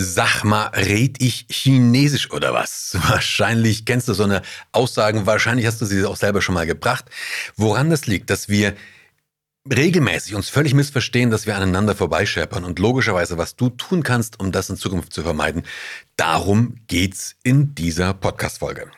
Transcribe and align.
Sag 0.00 0.44
mal, 0.44 0.68
red 0.68 1.20
ich 1.20 1.46
Chinesisch 1.50 2.30
oder 2.30 2.54
was? 2.54 2.96
Wahrscheinlich 3.08 3.84
kennst 3.84 4.06
du 4.06 4.14
so 4.14 4.22
eine 4.22 4.42
Aussagen, 4.70 5.26
wahrscheinlich 5.26 5.66
hast 5.66 5.80
du 5.80 5.86
sie 5.86 6.04
auch 6.04 6.14
selber 6.14 6.40
schon 6.40 6.54
mal 6.54 6.66
gebracht. 6.66 7.06
Woran 7.56 7.90
das 7.90 8.06
liegt, 8.06 8.30
dass 8.30 8.48
wir 8.48 8.76
regelmäßig 9.68 10.36
uns 10.36 10.50
völlig 10.50 10.72
missverstehen, 10.72 11.32
dass 11.32 11.46
wir 11.46 11.56
aneinander 11.56 11.96
vorbeischeppern 11.96 12.62
und 12.62 12.78
logischerweise, 12.78 13.38
was 13.38 13.56
du 13.56 13.70
tun 13.70 14.04
kannst, 14.04 14.38
um 14.38 14.52
das 14.52 14.70
in 14.70 14.76
Zukunft 14.76 15.12
zu 15.12 15.24
vermeiden. 15.24 15.64
Darum 16.14 16.76
geht's 16.86 17.34
in 17.42 17.74
dieser 17.74 18.14
Podcast-Folge. 18.14 18.92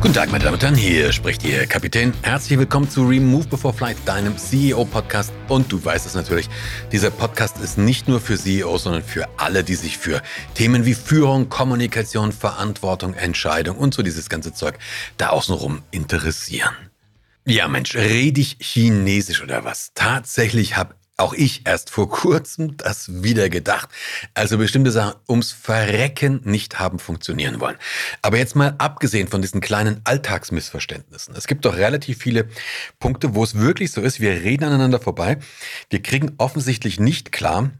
Guten 0.00 0.14
Tag, 0.14 0.32
meine 0.32 0.42
Damen 0.42 0.54
und 0.54 0.62
Herren, 0.62 0.74
hier 0.76 1.12
spricht 1.12 1.44
Ihr 1.44 1.66
Kapitän. 1.66 2.14
Herzlich 2.22 2.58
willkommen 2.58 2.88
zu 2.88 3.06
Remove 3.06 3.46
Before 3.48 3.74
Flight, 3.74 3.98
deinem 4.06 4.34
CEO-Podcast. 4.38 5.30
Und 5.46 5.70
du 5.70 5.84
weißt 5.84 6.06
es 6.06 6.14
natürlich, 6.14 6.48
dieser 6.90 7.10
Podcast 7.10 7.58
ist 7.58 7.76
nicht 7.76 8.08
nur 8.08 8.18
für 8.18 8.38
CEOs, 8.38 8.84
sondern 8.84 9.02
für 9.02 9.28
alle, 9.36 9.62
die 9.62 9.74
sich 9.74 9.98
für 9.98 10.22
Themen 10.54 10.86
wie 10.86 10.94
Führung, 10.94 11.50
Kommunikation, 11.50 12.32
Verantwortung, 12.32 13.12
Entscheidung 13.12 13.76
und 13.76 13.92
so 13.92 14.02
dieses 14.02 14.30
ganze 14.30 14.54
Zeug 14.54 14.78
da 15.18 15.28
außenrum 15.28 15.82
interessieren. 15.90 16.74
Ja, 17.44 17.68
Mensch, 17.68 17.94
rede 17.94 18.40
ich 18.40 18.56
Chinesisch 18.58 19.42
oder 19.42 19.64
was? 19.66 19.92
Tatsächlich 19.94 20.78
habe 20.78 20.94
auch 21.20 21.32
ich 21.34 21.66
erst 21.66 21.90
vor 21.90 22.08
kurzem 22.08 22.76
das 22.76 23.22
wieder 23.22 23.48
gedacht. 23.48 23.88
Also 24.34 24.58
bestimmte 24.58 24.90
Sachen 24.90 25.14
ums 25.28 25.52
Verrecken 25.52 26.40
nicht 26.44 26.78
haben 26.78 26.98
funktionieren 26.98 27.60
wollen. 27.60 27.76
Aber 28.22 28.38
jetzt 28.38 28.56
mal 28.56 28.74
abgesehen 28.78 29.28
von 29.28 29.42
diesen 29.42 29.60
kleinen 29.60 30.00
Alltagsmissverständnissen. 30.04 31.34
Es 31.36 31.46
gibt 31.46 31.64
doch 31.64 31.76
relativ 31.76 32.18
viele 32.18 32.48
Punkte, 32.98 33.34
wo 33.34 33.44
es 33.44 33.54
wirklich 33.54 33.92
so 33.92 34.00
ist, 34.00 34.20
wir 34.20 34.32
reden 34.32 34.64
aneinander 34.64 35.00
vorbei. 35.00 35.38
Wir 35.88 36.02
kriegen 36.02 36.32
offensichtlich 36.38 36.98
nicht 36.98 37.32
klar, 37.32 37.70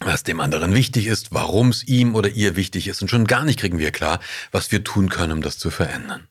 was 0.00 0.22
dem 0.22 0.40
anderen 0.40 0.74
wichtig 0.74 1.06
ist, 1.06 1.32
warum 1.32 1.68
es 1.70 1.84
ihm 1.84 2.14
oder 2.14 2.28
ihr 2.28 2.56
wichtig 2.56 2.88
ist. 2.88 3.00
Und 3.02 3.08
schon 3.08 3.26
gar 3.26 3.44
nicht 3.44 3.60
kriegen 3.60 3.78
wir 3.78 3.92
klar, 3.92 4.20
was 4.50 4.72
wir 4.72 4.84
tun 4.84 5.08
können, 5.08 5.32
um 5.32 5.42
das 5.42 5.58
zu 5.58 5.70
verändern. 5.70 6.28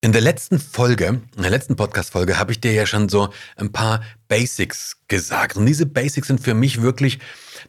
In 0.00 0.12
der 0.12 0.20
letzten 0.20 0.60
Folge, 0.60 1.20
in 1.34 1.42
der 1.42 1.50
letzten 1.50 1.74
Podcast-Folge, 1.74 2.38
habe 2.38 2.52
ich 2.52 2.60
dir 2.60 2.72
ja 2.72 2.86
schon 2.86 3.08
so 3.08 3.30
ein 3.56 3.72
paar 3.72 4.00
Basics 4.28 4.96
gesagt. 5.08 5.56
Und 5.56 5.66
diese 5.66 5.86
Basics 5.86 6.28
sind 6.28 6.40
für 6.40 6.54
mich 6.54 6.80
wirklich, 6.82 7.18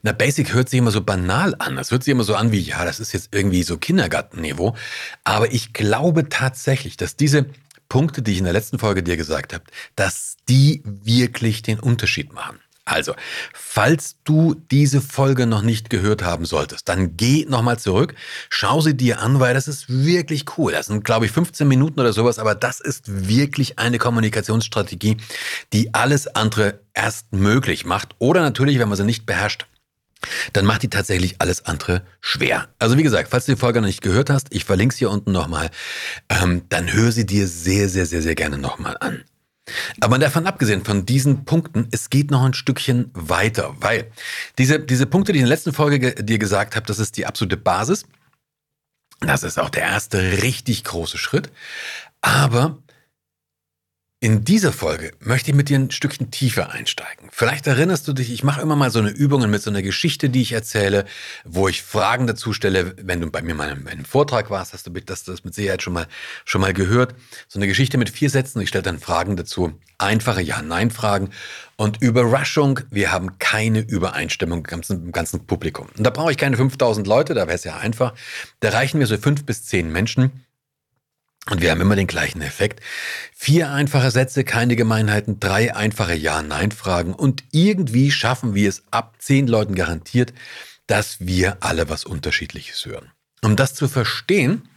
na, 0.04 0.12
Basic 0.12 0.54
hört 0.54 0.70
sich 0.70 0.78
immer 0.78 0.92
so 0.92 1.02
banal 1.02 1.56
an. 1.58 1.76
Das 1.76 1.90
hört 1.90 2.04
sich 2.04 2.12
immer 2.12 2.24
so 2.24 2.36
an 2.36 2.52
wie, 2.52 2.60
ja, 2.60 2.86
das 2.86 3.00
ist 3.00 3.14
jetzt 3.14 3.30
irgendwie 3.32 3.64
so 3.64 3.78
Kindergartenniveau. 3.78 4.76
Aber 5.24 5.52
ich 5.52 5.74
glaube 5.74 6.30
tatsächlich, 6.30 6.98
dass 6.98 7.16
diese 7.16 7.48
Punkte, 7.88 8.22
die 8.22 8.34
ich 8.34 8.38
in 8.38 8.44
der 8.44 8.54
letzten 8.54 8.78
Folge 8.78 9.02
dir 9.02 9.18
gesagt 9.18 9.52
habe, 9.52 9.64
dass 9.96 10.38
die 10.48 10.84
wirklich 10.86 11.64
den 11.64 11.80
Unterschied 11.80 12.32
machen. 12.32 12.60
Also, 12.90 13.14
falls 13.54 14.16
du 14.24 14.56
diese 14.72 15.00
Folge 15.00 15.46
noch 15.46 15.62
nicht 15.62 15.92
gehört 15.92 16.24
haben 16.24 16.46
solltest, 16.46 16.90
dann 16.90 17.16
geh 17.18 17.46
nochmal 17.48 17.78
zurück, 17.78 18.16
schau 18.50 18.82
sie 18.82 18.98
dir 18.98 19.22
an, 19.22 19.40
weil 19.40 19.54
das 19.54 19.68
ist 19.68 19.90
wirklich 19.90 20.58
cool. 20.58 20.72
Das 20.72 20.88
sind, 20.88 21.04
glaube 21.04 21.28
ich, 21.28 21.32
15 21.32 21.68
Minuten 21.68 22.00
oder 22.00 22.14
sowas, 22.14 22.40
aber 22.40 22.56
das 22.56 22.80
ist 22.80 23.28
wirklich 23.30 23.78
eine 23.78 24.00
Kommunikationsstrategie, 24.00 25.18
die 25.72 25.94
alles 25.94 26.28
andere 26.36 26.80
erst 26.96 27.32
möglich 27.32 27.86
macht. 27.86 28.16
Oder 28.18 28.42
natürlich, 28.42 28.80
wenn 28.80 28.90
man 28.90 28.98
sie 28.98 29.06
nicht 29.06 29.28
beherrscht, 29.28 29.68
dann 30.54 30.66
macht 30.66 30.82
die 30.82 30.90
tatsächlich 30.90 31.36
alles 31.40 31.66
andere 31.66 32.02
schwer. 32.22 32.70
Also 32.80 32.98
wie 32.98 33.04
gesagt, 33.04 33.30
falls 33.30 33.46
du 33.46 33.54
die 33.54 33.60
Folge 33.60 33.82
noch 33.82 33.88
nicht 33.88 34.02
gehört 34.02 34.32
hast, 34.32 34.48
ich 34.50 34.66
verlinke 34.66 34.96
sie 34.96 35.00
hier 35.00 35.12
unten 35.12 35.32
nochmal, 35.32 35.70
ähm, 36.28 36.64
dann 36.70 36.92
hör 36.92 37.12
sie 37.12 37.28
dir 37.28 37.48
sehr, 37.48 37.88
sehr, 37.88 38.08
sehr, 38.08 38.24
sehr 38.24 38.36
gerne 38.36 38.58
nochmal 38.58 38.98
an. 39.00 39.24
Aber 40.00 40.20
davon 40.20 40.48
abgesehen 40.48 40.84
von 40.84 41.06
diesen 41.06 41.46
Punkten, 41.46 41.88
es 41.92 42.10
geht 42.10 42.32
noch 42.32 42.44
ein 42.44 42.54
Stückchen 42.54 43.12
weiter, 43.14 43.76
weil 43.80 44.12
diese, 44.58 44.80
diese 44.80 45.06
Punkte, 45.06 45.32
die 45.32 45.40
ich 45.40 45.44
in 45.44 45.48
der 45.48 45.56
letzten 45.56 45.74
Folge 45.74 46.00
ge 46.00 46.24
dir 46.24 46.40
gesagt 46.40 46.76
habe, 46.76 46.86
das 46.86 47.00
ist 47.00 47.18
die 47.18 47.26
absolute 47.26 47.58
Basis. 47.58 48.06
Das 49.22 49.44
ist 49.44 49.60
auch 49.60 49.70
der 49.70 49.84
erste 49.84 50.44
richtig 50.44 50.84
große 50.84 51.18
Schritt. 51.18 51.52
Aber 52.22 52.78
in 54.22 54.44
dieser 54.44 54.74
Folge 54.74 55.14
möchte 55.22 55.52
ich 55.52 55.56
mit 55.56 55.70
dir 55.70 55.80
ein 55.80 55.92
Stückchen 55.92 56.30
tiefer 56.30 56.72
einsteigen. 56.72 57.30
Vielleicht 57.32 57.68
erinnerst 57.68 58.06
du 58.06 58.12
dich, 58.12 58.34
ich 58.34 58.44
mache 58.44 58.60
immer 58.60 58.76
mal 58.76 58.92
so 58.92 59.00
eine 59.00 59.12
Übung 59.12 59.50
mit 59.50 59.62
so 59.62 59.70
einer 59.70 59.82
Geschichte, 59.82 60.30
die 60.30 60.42
ich 60.42 60.52
erzähle, 60.52 61.06
wo 61.46 61.70
ich 61.70 61.82
Fragen 61.82 62.28
dazu 62.28 62.52
stelle. 62.52 62.96
Wenn 63.02 63.22
du 63.22 63.32
bei 63.32 63.42
mir 63.42 63.56
mal 63.56 63.70
in 63.70 63.88
einem 63.88 64.04
Vortrag 64.04 64.50
warst, 64.50 64.74
hast 64.74 64.88
du 64.88 64.92
das, 64.92 65.24
das 65.24 65.46
mit 65.46 65.54
Sicherheit 65.54 65.82
schon 65.82 65.94
mal, 65.94 66.06
schon 66.44 66.60
mal 66.60 66.74
gehört. 66.74 67.16
So 67.48 67.60
eine 67.60 67.68
Geschichte 67.68 67.98
mit 67.98 68.10
vier 68.10 68.30
Sätzen. 68.30 68.60
Ich 68.60 68.68
stelle 68.68 68.84
dann 68.84 69.00
Fragen 69.00 69.38
dazu. 69.38 69.72
Einfache 70.00 70.42
Ja-Nein-Fragen. 70.42 71.30
Und 71.78 72.02
Überraschung, 72.02 72.82
wir 72.92 73.14
haben 73.14 73.40
keine 73.40 73.80
Übereinstimmung 73.80 74.60
im 74.60 74.64
ganzen, 74.64 75.06
im 75.06 75.12
ganzen 75.14 75.46
Publikum. 75.46 75.88
Und 75.98 76.04
da 76.04 76.10
brauche 76.10 76.32
ich 76.32 76.38
keine 76.38 76.58
5000 76.58 77.08
Leute, 77.08 77.36
da 77.36 77.48
wäre 77.48 77.56
es 77.56 77.64
ja 77.64 77.78
einfach. 77.78 78.14
Da 78.60 78.70
reichen 78.72 78.98
mir 78.98 79.08
so 79.08 79.18
fünf 79.18 79.46
bis 79.46 79.64
zehn 79.64 79.90
Menschen 79.90 80.44
und 81.50 81.62
wir 81.62 81.72
haben 81.72 81.82
immer 81.82 81.96
den 81.96 82.08
gleichen 82.08 82.42
Effekt. 82.42 82.82
Vier 83.36 83.72
einfache 83.72 84.12
Sätze, 84.12 84.44
keine 84.44 84.76
Gemeinheiten, 84.76 85.40
drei 85.40 85.76
einfache 85.76 86.16
Ja-Nein-Fragen 86.16 87.14
und 87.14 87.44
irgendwie 87.52 88.12
schaffen 88.12 88.56
wir 88.56 88.70
es 88.70 88.84
ab 88.92 89.16
zehn 89.20 89.48
Leuten 89.48 89.76
garantiert, 89.76 90.34
dass 90.88 91.20
wir 91.20 91.58
alle 91.62 91.90
was 91.90 92.04
Unterschiedliches 92.04 92.86
hören. 92.86 93.12
Um 93.42 93.56
das 93.56 93.74
zu 93.74 93.88
verstehen, 93.88 94.68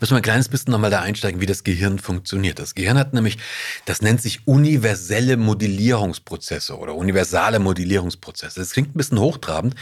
müssen 0.00 0.12
wir 0.12 0.16
ein 0.16 0.22
kleines 0.22 0.48
bisschen 0.48 0.72
nochmal 0.72 0.90
da 0.90 1.00
einsteigen, 1.00 1.40
wie 1.40 1.46
das 1.46 1.62
Gehirn 1.62 1.98
funktioniert. 1.98 2.58
Das 2.58 2.74
Gehirn 2.74 2.98
hat 2.98 3.14
nämlich, 3.14 3.38
das 3.84 4.02
nennt 4.02 4.20
sich 4.20 4.46
universelle 4.46 5.36
Modellierungsprozesse 5.36 6.76
oder 6.76 6.96
universale 6.96 7.60
Modellierungsprozesse. 7.60 8.58
Das 8.58 8.72
klingt 8.72 8.94
ein 8.94 8.98
bisschen 8.98 9.20
hochtrabend, 9.20 9.76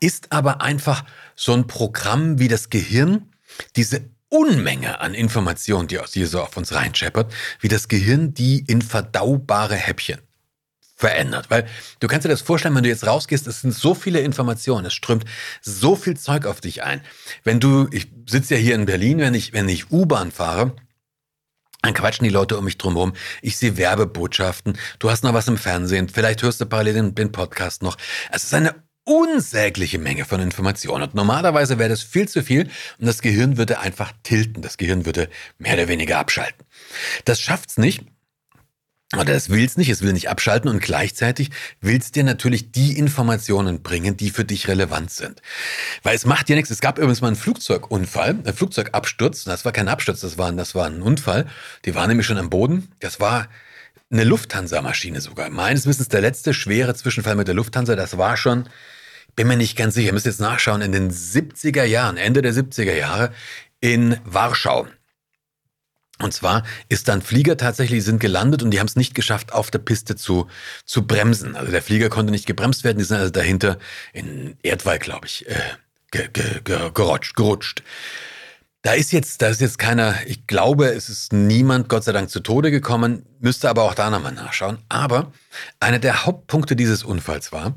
ist 0.00 0.32
aber 0.32 0.62
einfach 0.62 1.04
so 1.36 1.52
ein 1.52 1.66
Programm, 1.66 2.38
wie 2.38 2.48
das 2.48 2.70
Gehirn 2.70 3.30
diese 3.76 4.13
Unmenge 4.34 5.00
an 5.00 5.14
Informationen, 5.14 5.86
die 5.86 6.00
aus 6.00 6.12
hier 6.12 6.26
so 6.26 6.42
auf 6.42 6.56
uns 6.56 6.74
reinscheppert, 6.74 7.32
wie 7.60 7.68
das 7.68 7.86
Gehirn 7.86 8.34
die 8.34 8.64
in 8.66 8.82
verdaubare 8.82 9.76
Häppchen 9.76 10.18
verändert. 10.96 11.50
Weil 11.50 11.68
du 12.00 12.08
kannst 12.08 12.24
dir 12.24 12.30
das 12.30 12.42
vorstellen, 12.42 12.74
wenn 12.74 12.82
du 12.82 12.88
jetzt 12.88 13.06
rausgehst, 13.06 13.46
es 13.46 13.60
sind 13.60 13.72
so 13.72 13.94
viele 13.94 14.20
Informationen, 14.20 14.86
es 14.86 14.92
strömt 14.92 15.24
so 15.62 15.94
viel 15.94 16.16
Zeug 16.16 16.46
auf 16.46 16.60
dich 16.60 16.82
ein. 16.82 17.00
Wenn 17.44 17.60
du, 17.60 17.86
ich 17.92 18.08
sitze 18.28 18.56
ja 18.56 18.60
hier 18.60 18.74
in 18.74 18.86
Berlin, 18.86 19.18
wenn 19.18 19.34
ich, 19.34 19.52
wenn 19.52 19.68
ich 19.68 19.92
U-Bahn 19.92 20.32
fahre, 20.32 20.74
dann 21.82 21.94
quatschen 21.94 22.24
die 22.24 22.30
Leute 22.30 22.58
um 22.58 22.64
mich 22.64 22.78
drumherum. 22.78 23.12
Ich 23.40 23.56
sehe 23.56 23.76
Werbebotschaften. 23.76 24.78
Du 24.98 25.10
hast 25.10 25.22
noch 25.22 25.34
was 25.34 25.46
im 25.46 25.58
Fernsehen. 25.58 26.08
Vielleicht 26.08 26.42
hörst 26.42 26.60
du 26.60 26.66
parallel 26.66 26.94
den, 26.94 27.14
den 27.14 27.30
Podcast 27.30 27.84
noch. 27.84 27.98
Es 28.32 28.42
ist 28.42 28.54
eine 28.54 28.74
unsägliche 29.04 29.98
Menge 29.98 30.24
von 30.24 30.40
Informationen. 30.40 31.04
Und 31.04 31.14
normalerweise 31.14 31.78
wäre 31.78 31.90
das 31.90 32.02
viel 32.02 32.28
zu 32.28 32.42
viel 32.42 32.68
und 32.98 33.06
das 33.06 33.22
Gehirn 33.22 33.56
würde 33.56 33.78
einfach 33.78 34.12
tilten. 34.22 34.62
Das 34.62 34.76
Gehirn 34.76 35.06
würde 35.06 35.28
mehr 35.58 35.74
oder 35.74 35.88
weniger 35.88 36.18
abschalten. 36.18 36.66
Das 37.24 37.40
schafft's 37.40 37.76
nicht. 37.76 38.04
Oder 39.18 39.34
es 39.34 39.48
will's 39.48 39.76
nicht, 39.76 39.90
es 39.90 40.02
will 40.02 40.12
nicht 40.12 40.28
abschalten 40.28 40.68
und 40.68 40.80
gleichzeitig 40.80 41.50
will's 41.80 42.10
dir 42.10 42.24
natürlich 42.24 42.72
die 42.72 42.98
Informationen 42.98 43.82
bringen, 43.82 44.16
die 44.16 44.30
für 44.30 44.44
dich 44.44 44.66
relevant 44.66 45.10
sind. 45.10 45.40
Weil 46.02 46.16
es 46.16 46.26
macht 46.26 46.48
dir 46.48 46.56
nichts. 46.56 46.70
Es 46.70 46.80
gab 46.80 46.98
übrigens 46.98 47.20
mal 47.20 47.28
einen 47.28 47.36
Flugzeugunfall, 47.36 48.38
ein 48.44 48.54
Flugzeugabsturz. 48.54 49.44
Das 49.44 49.64
war 49.64 49.72
kein 49.72 49.88
Absturz, 49.88 50.20
das 50.20 50.36
war, 50.38 50.50
das 50.52 50.74
war 50.74 50.86
ein 50.86 51.02
Unfall. 51.02 51.46
Die 51.84 51.94
waren 51.94 52.08
nämlich 52.08 52.26
schon 52.26 52.38
am 52.38 52.50
Boden. 52.50 52.88
Das 52.98 53.20
war 53.20 53.48
eine 54.14 54.24
Lufthansa-Maschine 54.24 55.20
sogar. 55.20 55.50
Meines 55.50 55.86
Wissens 55.86 56.08
der 56.08 56.22
letzte 56.22 56.54
schwere 56.54 56.94
Zwischenfall 56.94 57.36
mit 57.36 57.48
der 57.48 57.54
Lufthansa. 57.54 57.96
Das 57.96 58.16
war 58.16 58.36
schon 58.36 58.68
bin 59.36 59.48
mir 59.48 59.56
nicht 59.56 59.76
ganz 59.76 59.94
sicher, 59.94 60.12
müsst 60.12 60.26
jetzt 60.26 60.40
nachschauen, 60.40 60.80
in 60.80 60.92
den 60.92 61.10
70er 61.10 61.84
Jahren, 61.84 62.16
Ende 62.16 62.42
der 62.42 62.52
70er 62.52 62.94
Jahre 62.94 63.32
in 63.80 64.16
Warschau. 64.24 64.86
Und 66.20 66.32
zwar 66.32 66.62
ist 66.88 67.08
dann 67.08 67.22
Flieger 67.22 67.56
tatsächlich 67.56 68.04
sind 68.04 68.20
gelandet 68.20 68.62
und 68.62 68.70
die 68.70 68.78
haben 68.78 68.86
es 68.86 68.94
nicht 68.94 69.16
geschafft, 69.16 69.52
auf 69.52 69.72
der 69.72 69.80
Piste 69.80 70.14
zu, 70.14 70.46
zu 70.84 71.06
bremsen. 71.06 71.56
Also 71.56 71.72
der 71.72 71.82
Flieger 71.82 72.08
konnte 72.08 72.30
nicht 72.30 72.46
gebremst 72.46 72.84
werden, 72.84 72.98
die 72.98 73.04
sind 73.04 73.16
also 73.16 73.30
dahinter 73.30 73.78
in 74.12 74.56
Erdwall, 74.62 75.00
glaube 75.00 75.26
ich, 75.26 75.48
äh, 75.48 75.56
ge, 76.12 76.28
ge, 76.32 76.60
ge, 76.62 76.90
gerutscht, 76.94 77.34
gerutscht. 77.34 77.82
Da 78.84 78.92
ist 78.92 79.12
jetzt, 79.12 79.40
da 79.40 79.48
ist 79.48 79.62
jetzt 79.62 79.78
keiner, 79.78 80.14
ich 80.26 80.46
glaube, 80.46 80.88
es 80.88 81.08
ist 81.08 81.32
niemand, 81.32 81.88
Gott 81.88 82.04
sei 82.04 82.12
Dank, 82.12 82.28
zu 82.28 82.40
Tode 82.40 82.70
gekommen, 82.70 83.24
müsste 83.40 83.70
aber 83.70 83.84
auch 83.84 83.94
da 83.94 84.10
nochmal 84.10 84.32
nachschauen. 84.32 84.76
Aber 84.90 85.32
einer 85.80 85.98
der 85.98 86.26
Hauptpunkte 86.26 86.76
dieses 86.76 87.02
Unfalls 87.02 87.50
war, 87.50 87.76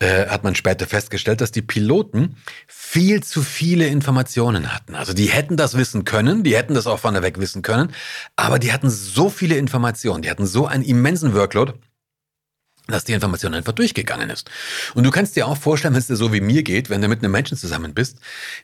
äh, 0.00 0.26
hat 0.26 0.42
man 0.42 0.56
später 0.56 0.88
festgestellt, 0.88 1.40
dass 1.40 1.52
die 1.52 1.62
Piloten 1.62 2.34
viel 2.66 3.22
zu 3.22 3.40
viele 3.40 3.86
Informationen 3.86 4.74
hatten. 4.74 4.96
Also 4.96 5.12
die 5.12 5.26
hätten 5.26 5.56
das 5.56 5.78
wissen 5.78 6.04
können, 6.04 6.42
die 6.42 6.56
hätten 6.56 6.74
das 6.74 6.88
auch 6.88 6.98
von 6.98 7.14
der 7.14 7.22
weg 7.22 7.38
wissen 7.38 7.62
können, 7.62 7.94
aber 8.34 8.58
die 8.58 8.72
hatten 8.72 8.90
so 8.90 9.30
viele 9.30 9.54
Informationen, 9.54 10.22
die 10.22 10.30
hatten 10.30 10.46
so 10.46 10.66
einen 10.66 10.82
immensen 10.82 11.34
Workload, 11.34 11.74
dass 12.88 13.04
die 13.04 13.12
Information 13.12 13.54
einfach 13.54 13.72
durchgegangen 13.72 14.28
ist. 14.28 14.50
Und 14.94 15.04
du 15.04 15.10
kannst 15.10 15.36
dir 15.36 15.46
auch 15.46 15.56
vorstellen, 15.56 15.94
wenn 15.94 16.00
es 16.00 16.08
dir 16.08 16.16
so 16.16 16.32
wie 16.32 16.40
mir 16.40 16.62
geht, 16.62 16.90
wenn 16.90 17.00
du 17.00 17.08
mit 17.08 17.20
einem 17.20 17.30
Menschen 17.30 17.56
zusammen 17.56 17.94
bist, 17.94 18.18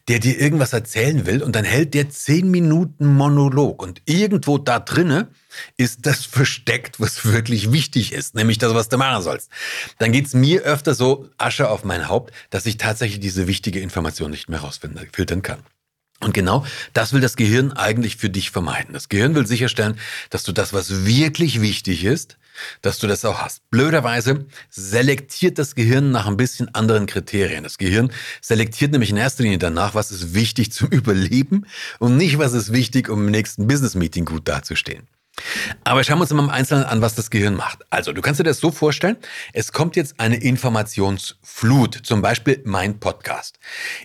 der 0.08 0.18
dir 0.18 0.40
irgendwas 0.40 0.72
erzählen 0.72 1.24
will 1.24 1.42
und 1.42 1.54
dann 1.54 1.64
hält 1.64 1.94
der 1.94 2.10
zehn 2.10 2.50
Minuten 2.50 3.06
Monolog 3.06 3.80
und 3.82 4.02
irgendwo 4.06 4.58
da 4.58 4.80
drinne 4.80 5.28
ist 5.76 6.06
das 6.06 6.24
versteckt, 6.24 7.00
was 7.00 7.24
wirklich 7.24 7.72
wichtig 7.72 8.12
ist, 8.12 8.34
nämlich 8.34 8.58
das, 8.58 8.74
was 8.74 8.88
du 8.88 8.98
machen 8.98 9.22
sollst. 9.22 9.50
Dann 9.98 10.12
geht's 10.12 10.34
mir 10.34 10.62
öfter 10.62 10.94
so 10.94 11.28
Asche 11.38 11.68
auf 11.70 11.84
mein 11.84 12.08
Haupt, 12.08 12.32
dass 12.50 12.66
ich 12.66 12.76
tatsächlich 12.76 13.20
diese 13.20 13.46
wichtige 13.46 13.80
Information 13.80 14.30
nicht 14.30 14.48
mehr 14.48 14.60
rausfiltern 14.60 15.42
kann. 15.42 15.60
Und 16.20 16.34
genau 16.34 16.66
das 16.92 17.12
will 17.12 17.20
das 17.20 17.36
Gehirn 17.36 17.72
eigentlich 17.72 18.16
für 18.16 18.30
dich 18.30 18.50
vermeiden. 18.50 18.92
Das 18.92 19.08
Gehirn 19.08 19.36
will 19.36 19.46
sicherstellen, 19.46 19.98
dass 20.30 20.42
du 20.42 20.50
das, 20.50 20.72
was 20.72 21.06
wirklich 21.06 21.60
wichtig 21.60 22.04
ist, 22.04 22.36
dass 22.82 22.98
du 22.98 23.06
das 23.06 23.24
auch 23.24 23.38
hast. 23.38 23.68
Blöderweise 23.70 24.46
selektiert 24.70 25.58
das 25.58 25.74
Gehirn 25.74 26.10
nach 26.10 26.26
ein 26.26 26.36
bisschen 26.36 26.74
anderen 26.74 27.06
Kriterien. 27.06 27.64
Das 27.64 27.78
Gehirn 27.78 28.12
selektiert 28.40 28.92
nämlich 28.92 29.10
in 29.10 29.16
erster 29.16 29.42
Linie 29.42 29.58
danach, 29.58 29.94
was 29.94 30.10
ist 30.10 30.34
wichtig 30.34 30.72
zum 30.72 30.88
Überleben 30.88 31.66
und 31.98 32.16
nicht, 32.16 32.38
was 32.38 32.52
ist 32.52 32.72
wichtig, 32.72 33.08
um 33.08 33.26
im 33.26 33.30
nächsten 33.30 33.66
Business 33.66 33.94
Meeting 33.94 34.24
gut 34.24 34.48
dazustehen. 34.48 35.08
Aber 35.84 36.04
schauen 36.04 36.18
wir 36.18 36.22
uns 36.22 36.32
mal 36.32 36.42
im 36.42 36.50
Einzelnen 36.50 36.84
an, 36.84 37.00
was 37.00 37.14
das 37.14 37.30
Gehirn 37.30 37.54
macht. 37.54 37.80
Also, 37.90 38.12
du 38.12 38.20
kannst 38.20 38.40
dir 38.40 38.44
das 38.44 38.58
so 38.58 38.70
vorstellen, 38.70 39.16
es 39.52 39.72
kommt 39.72 39.96
jetzt 39.96 40.18
eine 40.18 40.36
Informationsflut, 40.36 42.00
zum 42.02 42.22
Beispiel 42.22 42.60
mein 42.64 42.98
Podcast. 43.00 43.58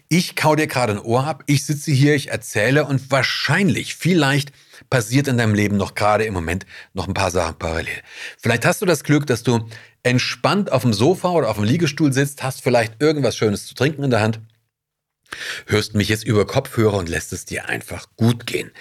Ich 0.10 0.36
kau 0.36 0.56
dir 0.56 0.68
gerade 0.68 0.94
ein 0.94 1.00
Ohr 1.00 1.26
ab, 1.26 1.44
ich 1.48 1.66
sitze 1.66 1.92
hier, 1.92 2.16
ich 2.16 2.30
erzähle 2.30 2.86
und 2.86 3.12
wahrscheinlich, 3.12 3.96
vielleicht 3.96 4.52
passiert 4.94 5.28
in 5.28 5.40
deinem 5.40 5.56
Leben 5.56 5.76
noch 5.76 5.96
gerade 5.96 6.24
im 6.24 6.36
Moment 6.36 6.68
noch 6.94 7.08
ein 7.08 7.16
paar 7.16 7.32
Sachen 7.32 7.58
parallel. 7.58 8.04
Vielleicht 8.38 8.64
hast 8.64 8.80
du 8.80 8.86
das 8.86 9.04
Glück, 9.04 9.26
dass 9.26 9.42
du 9.42 9.68
entspannt 10.04 10.72
auf 10.72 10.84
dem 10.84 10.94
Sofa 10.94 11.30
oder 11.30 11.50
auf 11.50 11.56
dem 11.56 11.66
Liegestuhl 11.66 12.14
sitzt, 12.14 12.44
hast 12.44 12.62
vielleicht 12.62 13.02
irgendwas 13.02 13.36
Schönes 13.36 13.66
zu 13.66 13.74
trinken 13.74 14.04
in 14.04 14.12
der 14.12 14.22
Hand 14.22 14.40
hörst 15.66 15.96
mich 15.96 16.10
jetzt 16.10 16.26
über 16.26 16.46
Kopfhörer 16.46 16.98
und 16.98 17.10
lässt 17.10 17.34
es 17.34 17.46
dir 17.46 17.68
einfach 17.68 18.08
gut 18.16 18.46
gehen. 18.46 18.72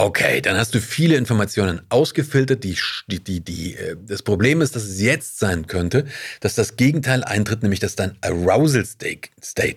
Okay, 0.00 0.40
dann 0.40 0.56
hast 0.56 0.76
du 0.76 0.80
viele 0.80 1.16
Informationen 1.16 1.80
ausgefiltert. 1.88 2.62
Die, 2.62 2.78
die, 3.08 3.40
die, 3.40 3.74
äh, 3.74 3.96
das 4.00 4.22
Problem 4.22 4.60
ist, 4.60 4.76
dass 4.76 4.84
es 4.84 5.00
jetzt 5.00 5.40
sein 5.40 5.66
könnte, 5.66 6.06
dass 6.38 6.54
das 6.54 6.76
Gegenteil 6.76 7.24
eintritt, 7.24 7.64
nämlich 7.64 7.80
dass 7.80 7.96
dein 7.96 8.16
Arousal 8.20 8.86
State, 8.86 9.30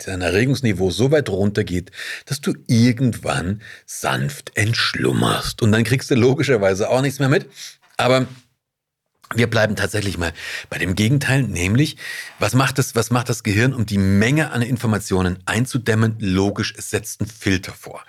dein 0.06 0.21
Erregungsniveau 0.21 0.91
so 0.91 1.09
weit 1.09 1.27
runtergeht, 1.27 1.89
dass 2.27 2.39
du 2.39 2.53
irgendwann 2.68 3.63
sanft 3.88 4.56
entschlummerst. 4.56 5.63
Und 5.63 5.71
dann 5.71 5.83
kriegst 5.83 6.12
du 6.12 6.15
logischerweise 6.15 6.91
auch 6.91 7.01
nichts 7.01 7.18
mehr 7.18 7.29
mit. 7.29 7.47
Aber 7.97 8.27
wir 9.33 9.50
bleiben 9.50 9.75
tatsächlich 9.75 10.19
mal 10.19 10.33
bei 10.69 10.77
dem 10.77 10.94
Gegenteil, 10.94 11.41
nämlich, 11.41 11.97
was 12.38 12.53
macht 12.53 12.77
das, 12.77 12.94
was 12.94 13.09
macht 13.09 13.27
das 13.27 13.41
Gehirn, 13.41 13.73
um 13.73 13.88
die 13.88 13.97
Menge 13.97 14.51
an 14.51 14.62
Informationen 14.62 15.39
einzudämmen? 15.45 16.18
Logisch, 16.19 16.75
es 16.77 16.91
setzt 16.91 17.21
einen 17.21 17.29
Filter 17.29 17.73
vor. 17.73 18.03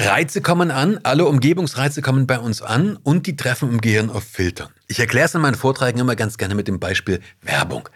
Reize 0.00 0.40
kommen 0.40 0.70
an, 0.70 0.98
alle 1.02 1.26
Umgebungsreize 1.26 2.00
kommen 2.00 2.26
bei 2.26 2.38
uns 2.38 2.62
an 2.62 2.96
und 2.96 3.26
die 3.26 3.36
treffen 3.36 3.68
im 3.68 3.80
Gehirn 3.80 4.10
auf 4.10 4.24
Filtern. 4.24 4.70
Ich 4.88 4.98
erkläre 4.98 5.26
es 5.26 5.34
in 5.34 5.42
meinen 5.42 5.54
Vorträgen 5.54 5.98
immer 5.98 6.16
ganz 6.16 6.38
gerne 6.38 6.54
mit 6.54 6.68
dem 6.68 6.80
Beispiel 6.80 7.20
Werbung. 7.42 7.88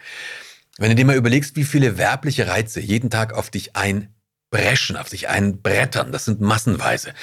Wenn 0.77 0.89
du 0.89 0.95
dir 0.95 1.05
mal 1.05 1.15
überlegst, 1.15 1.55
wie 1.55 1.63
viele 1.63 1.97
werbliche 1.97 2.47
Reize 2.47 2.79
jeden 2.79 3.09
Tag 3.09 3.33
auf 3.33 3.49
dich 3.49 3.75
einbrechen, 3.75 4.97
auf 4.97 5.09
dich 5.09 5.29
einbrettern, 5.29 6.11
das 6.11 6.25
sind 6.25 6.41
massenweise. 6.41 7.13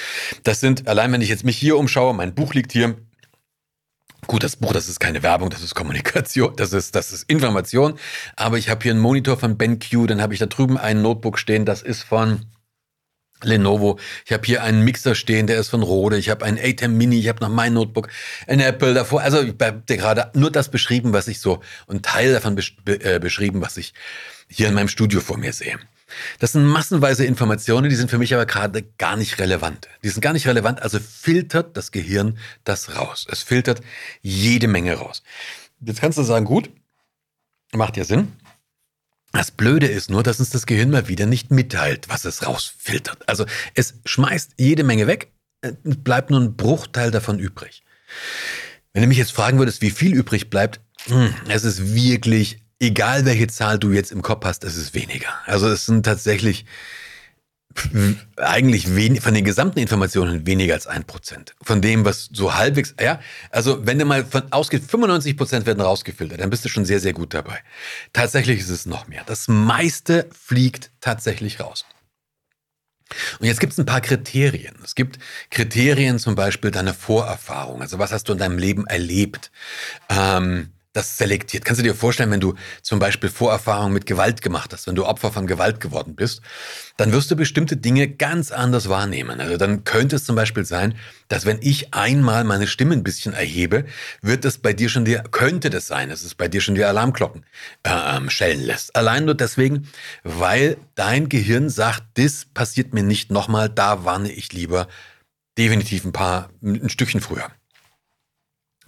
Das 0.43 0.59
sind, 0.59 0.87
allein 0.87 1.11
wenn 1.13 1.21
ich 1.21 1.29
jetzt 1.29 1.45
mich 1.45 1.57
hier 1.57 1.77
umschaue, 1.77 2.13
mein 2.13 2.35
Buch 2.35 2.53
liegt 2.53 2.71
hier, 2.71 2.95
Gut, 4.25 4.41
das 4.41 4.55
Buch, 4.55 4.71
das 4.71 4.87
ist 4.87 5.01
keine 5.01 5.21
Werbung, 5.21 5.49
das 5.49 5.61
ist 5.61 5.75
Kommunikation, 5.75 6.55
das 6.55 6.71
ist, 6.71 6.95
das 6.95 7.11
ist 7.11 7.29
Information. 7.29 7.95
Aber 8.37 8.57
ich 8.57 8.69
habe 8.69 8.81
hier 8.81 8.93
einen 8.93 9.01
Monitor 9.01 9.37
von 9.37 9.57
BenQ, 9.57 10.07
dann 10.07 10.21
habe 10.21 10.33
ich 10.33 10.39
da 10.39 10.45
drüben 10.45 10.77
ein 10.77 11.01
Notebook 11.01 11.37
stehen, 11.37 11.65
das 11.65 11.81
ist 11.81 12.03
von 12.03 12.45
Lenovo. 13.45 13.99
Ich 14.25 14.33
habe 14.33 14.45
hier 14.45 14.63
einen 14.63 14.83
Mixer 14.83 15.15
stehen, 15.15 15.47
der 15.47 15.59
ist 15.59 15.69
von 15.69 15.83
Rode. 15.83 16.17
Ich 16.17 16.29
habe 16.29 16.45
einen 16.45 16.57
ATEM 16.57 16.97
Mini, 16.97 17.19
ich 17.19 17.27
habe 17.27 17.39
noch 17.41 17.49
mein 17.49 17.73
Notebook, 17.73 18.09
ein 18.47 18.59
Apple 18.59 18.93
davor. 18.93 19.21
Also 19.21 19.41
ich 19.41 19.55
habe 19.61 19.83
dir 19.87 19.97
gerade 19.97 20.31
nur 20.33 20.51
das 20.51 20.69
beschrieben, 20.69 21.13
was 21.13 21.27
ich 21.27 21.39
so, 21.39 21.61
und 21.87 22.05
Teil 22.05 22.33
davon 22.33 22.55
besch 22.55 22.75
äh, 22.85 23.19
beschrieben, 23.19 23.61
was 23.61 23.77
ich 23.77 23.93
hier 24.47 24.67
in 24.67 24.73
meinem 24.73 24.87
Studio 24.87 25.21
vor 25.21 25.37
mir 25.37 25.53
sehe. 25.53 25.77
Das 26.39 26.51
sind 26.51 26.65
massenweise 26.65 27.25
Informationen, 27.25 27.89
die 27.89 27.95
sind 27.95 28.09
für 28.09 28.17
mich 28.17 28.33
aber 28.33 28.45
gerade 28.45 28.83
gar 28.97 29.17
nicht 29.17 29.39
relevant. 29.39 29.87
Die 30.03 30.09
sind 30.09 30.21
gar 30.21 30.33
nicht 30.33 30.47
relevant, 30.47 30.81
also 30.81 30.99
filtert 30.99 31.75
das 31.75 31.91
Gehirn 31.91 32.37
das 32.63 32.95
raus. 32.95 33.27
Es 33.29 33.41
filtert 33.41 33.81
jede 34.21 34.67
Menge 34.67 34.93
raus. 34.93 35.23
Jetzt 35.81 36.01
kannst 36.01 36.17
du 36.17 36.23
sagen, 36.23 36.45
gut, 36.45 36.69
macht 37.73 37.97
ja 37.97 38.03
Sinn. 38.03 38.33
Das 39.33 39.51
Blöde 39.51 39.87
ist 39.87 40.09
nur, 40.09 40.23
dass 40.23 40.39
uns 40.39 40.51
das 40.51 40.65
Gehirn 40.65 40.91
mal 40.91 41.07
wieder 41.07 41.25
nicht 41.25 41.51
mitteilt, 41.51 42.07
was 42.07 42.23
es 42.23 42.45
rausfiltert. 42.45 43.27
Also 43.27 43.45
es 43.73 43.95
schmeißt 44.05 44.51
jede 44.57 44.83
Menge 44.83 45.07
weg, 45.07 45.31
bleibt 45.83 46.29
nur 46.29 46.39
ein 46.39 46.55
Bruchteil 46.55 47.11
davon 47.11 47.39
übrig. 47.39 47.83
Wenn 48.93 49.01
du 49.01 49.07
mich 49.07 49.17
jetzt 49.17 49.31
fragen 49.31 49.57
würdest, 49.57 49.81
wie 49.81 49.89
viel 49.89 50.13
übrig 50.13 50.51
bleibt, 50.51 50.79
hm, 51.07 51.33
es 51.49 51.63
ist 51.63 51.93
wirklich 51.95 52.63
egal 52.79 53.25
welche 53.25 53.47
Zahl 53.47 53.79
du 53.79 53.91
jetzt 53.91 54.11
im 54.11 54.21
Kopf 54.21 54.45
hast, 54.45 54.63
es 54.63 54.75
ist 54.75 54.93
weniger. 54.93 55.29
Also 55.45 55.67
es 55.67 55.85
sind 55.85 56.03
tatsächlich 56.03 56.65
eigentlich 58.37 58.95
wenig, 58.95 59.21
von 59.21 59.33
den 59.33 59.43
gesamten 59.43 59.79
Informationen 59.79 60.45
weniger 60.45 60.73
als 60.73 60.87
ein 60.87 61.03
Prozent. 61.03 61.55
Von 61.61 61.81
dem, 61.81 62.05
was 62.05 62.29
so 62.31 62.53
halbwegs, 62.53 62.95
ja, 62.99 63.19
also 63.49 63.85
wenn 63.85 63.99
du 63.99 64.05
mal 64.05 64.25
von 64.25 64.51
ausgeht, 64.51 64.83
95 64.83 65.37
Prozent 65.37 65.65
werden 65.65 65.81
rausgefiltert, 65.81 66.39
dann 66.39 66.49
bist 66.49 66.65
du 66.65 66.69
schon 66.69 66.85
sehr, 66.85 66.99
sehr 66.99 67.13
gut 67.13 67.33
dabei. 67.33 67.59
Tatsächlich 68.11 68.59
ist 68.59 68.69
es 68.69 68.85
noch 68.85 69.07
mehr. 69.07 69.23
Das 69.25 69.47
meiste 69.47 70.27
fliegt 70.31 70.91
tatsächlich 71.01 71.59
raus. 71.59 71.85
Und 73.39 73.47
jetzt 73.47 73.59
gibt 73.59 73.73
es 73.73 73.79
ein 73.79 73.85
paar 73.85 74.01
Kriterien. 74.01 74.75
Es 74.83 74.95
gibt 74.95 75.19
Kriterien 75.51 76.19
zum 76.19 76.35
Beispiel 76.35 76.71
deiner 76.71 76.93
Vorerfahrung. 76.93 77.81
Also 77.81 77.99
was 77.99 78.11
hast 78.11 78.29
du 78.29 78.33
in 78.33 78.39
deinem 78.39 78.57
Leben 78.57 78.87
erlebt? 78.87 79.51
Ähm, 80.09 80.69
das 80.93 81.17
selektiert. 81.17 81.65
Kannst 81.65 81.79
du 81.79 81.83
dir 81.83 81.95
vorstellen, 81.95 82.31
wenn 82.31 82.39
du 82.39 82.53
zum 82.83 82.99
Beispiel 82.99 83.29
Vorerfahrungen 83.29 83.93
mit 83.93 84.05
Gewalt 84.05 84.41
gemacht 84.41 84.71
hast, 84.71 84.87
wenn 84.87 84.95
du 84.95 85.05
Opfer 85.05 85.31
von 85.31 85.47
Gewalt 85.47 85.79
geworden 85.79 86.15
bist, 86.15 86.41
dann 86.97 87.11
wirst 87.11 87.31
du 87.31 87.35
bestimmte 87.35 87.75
Dinge 87.75 88.07
ganz 88.07 88.51
anders 88.51 88.87
wahrnehmen. 88.87 89.41
Also 89.41 89.57
dann 89.57 89.83
könnte 89.83 90.15
es 90.15 90.23
zum 90.23 90.35
Beispiel 90.35 90.65
sein, 90.65 90.95
dass 91.27 91.45
wenn 91.45 91.57
ich 91.61 91.93
einmal 91.95 92.43
meine 92.43 92.67
Stimme 92.67 92.93
ein 92.93 93.03
bisschen 93.03 93.33
erhebe, 93.33 93.85
wird 94.21 94.45
das 94.45 94.59
bei 94.59 94.73
dir 94.73 94.87
schon 94.87 95.03
die, 95.03 95.19
könnte 95.31 95.71
das 95.71 95.87
sein, 95.87 96.09
dass 96.09 96.21
es 96.21 96.35
bei 96.35 96.47
dir 96.47 96.61
schon 96.61 96.75
die 96.75 96.83
Alarmglocken 96.83 97.43
äh, 97.81 98.29
schellen 98.29 98.61
lässt. 98.61 98.95
Allein 98.95 99.25
nur 99.25 99.35
deswegen, 99.35 99.89
weil 100.23 100.77
dein 100.93 101.27
Gehirn 101.27 101.69
sagt, 101.69 102.03
das 102.13 102.45
passiert 102.53 102.93
mir 102.93 103.03
nicht 103.03 103.31
nochmal, 103.31 103.67
da 103.67 104.05
warne 104.05 104.31
ich 104.31 104.53
lieber 104.53 104.87
definitiv 105.57 106.05
ein 106.05 106.11
paar, 106.11 106.49
ein 106.61 106.89
Stückchen 106.89 107.21
früher. 107.21 107.51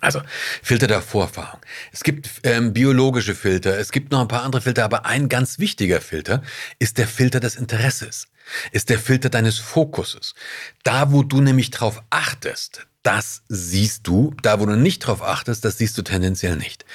Also 0.01 0.21
Filter 0.61 0.87
der 0.87 1.01
Vorerfahrung. 1.01 1.61
Es 1.91 2.03
gibt 2.03 2.29
ähm, 2.43 2.73
biologische 2.73 3.35
Filter, 3.35 3.77
es 3.77 3.91
gibt 3.91 4.11
noch 4.11 4.21
ein 4.21 4.27
paar 4.27 4.43
andere 4.43 4.61
Filter, 4.61 4.83
aber 4.83 5.05
ein 5.05 5.29
ganz 5.29 5.57
wichtiger 5.59 6.01
Filter 6.01 6.43
ist 6.79 6.97
der 6.97 7.07
Filter 7.07 7.39
des 7.39 7.55
Interesses, 7.55 8.27
ist 8.71 8.89
der 8.89 8.99
Filter 8.99 9.29
deines 9.29 9.57
Fokuses. 9.57 10.35
Da, 10.83 11.11
wo 11.11 11.23
du 11.23 11.41
nämlich 11.41 11.71
drauf 11.71 12.03
achtest, 12.09 12.85
das 13.05 13.43
siehst 13.49 14.07
du. 14.07 14.33
Da, 14.41 14.59
wo 14.59 14.65
du 14.65 14.75
nicht 14.75 14.99
drauf 14.99 15.21
achtest, 15.21 15.63
das 15.63 15.77
siehst 15.77 15.95
du 15.95 16.01
tendenziell 16.01 16.55
nicht. 16.55 16.85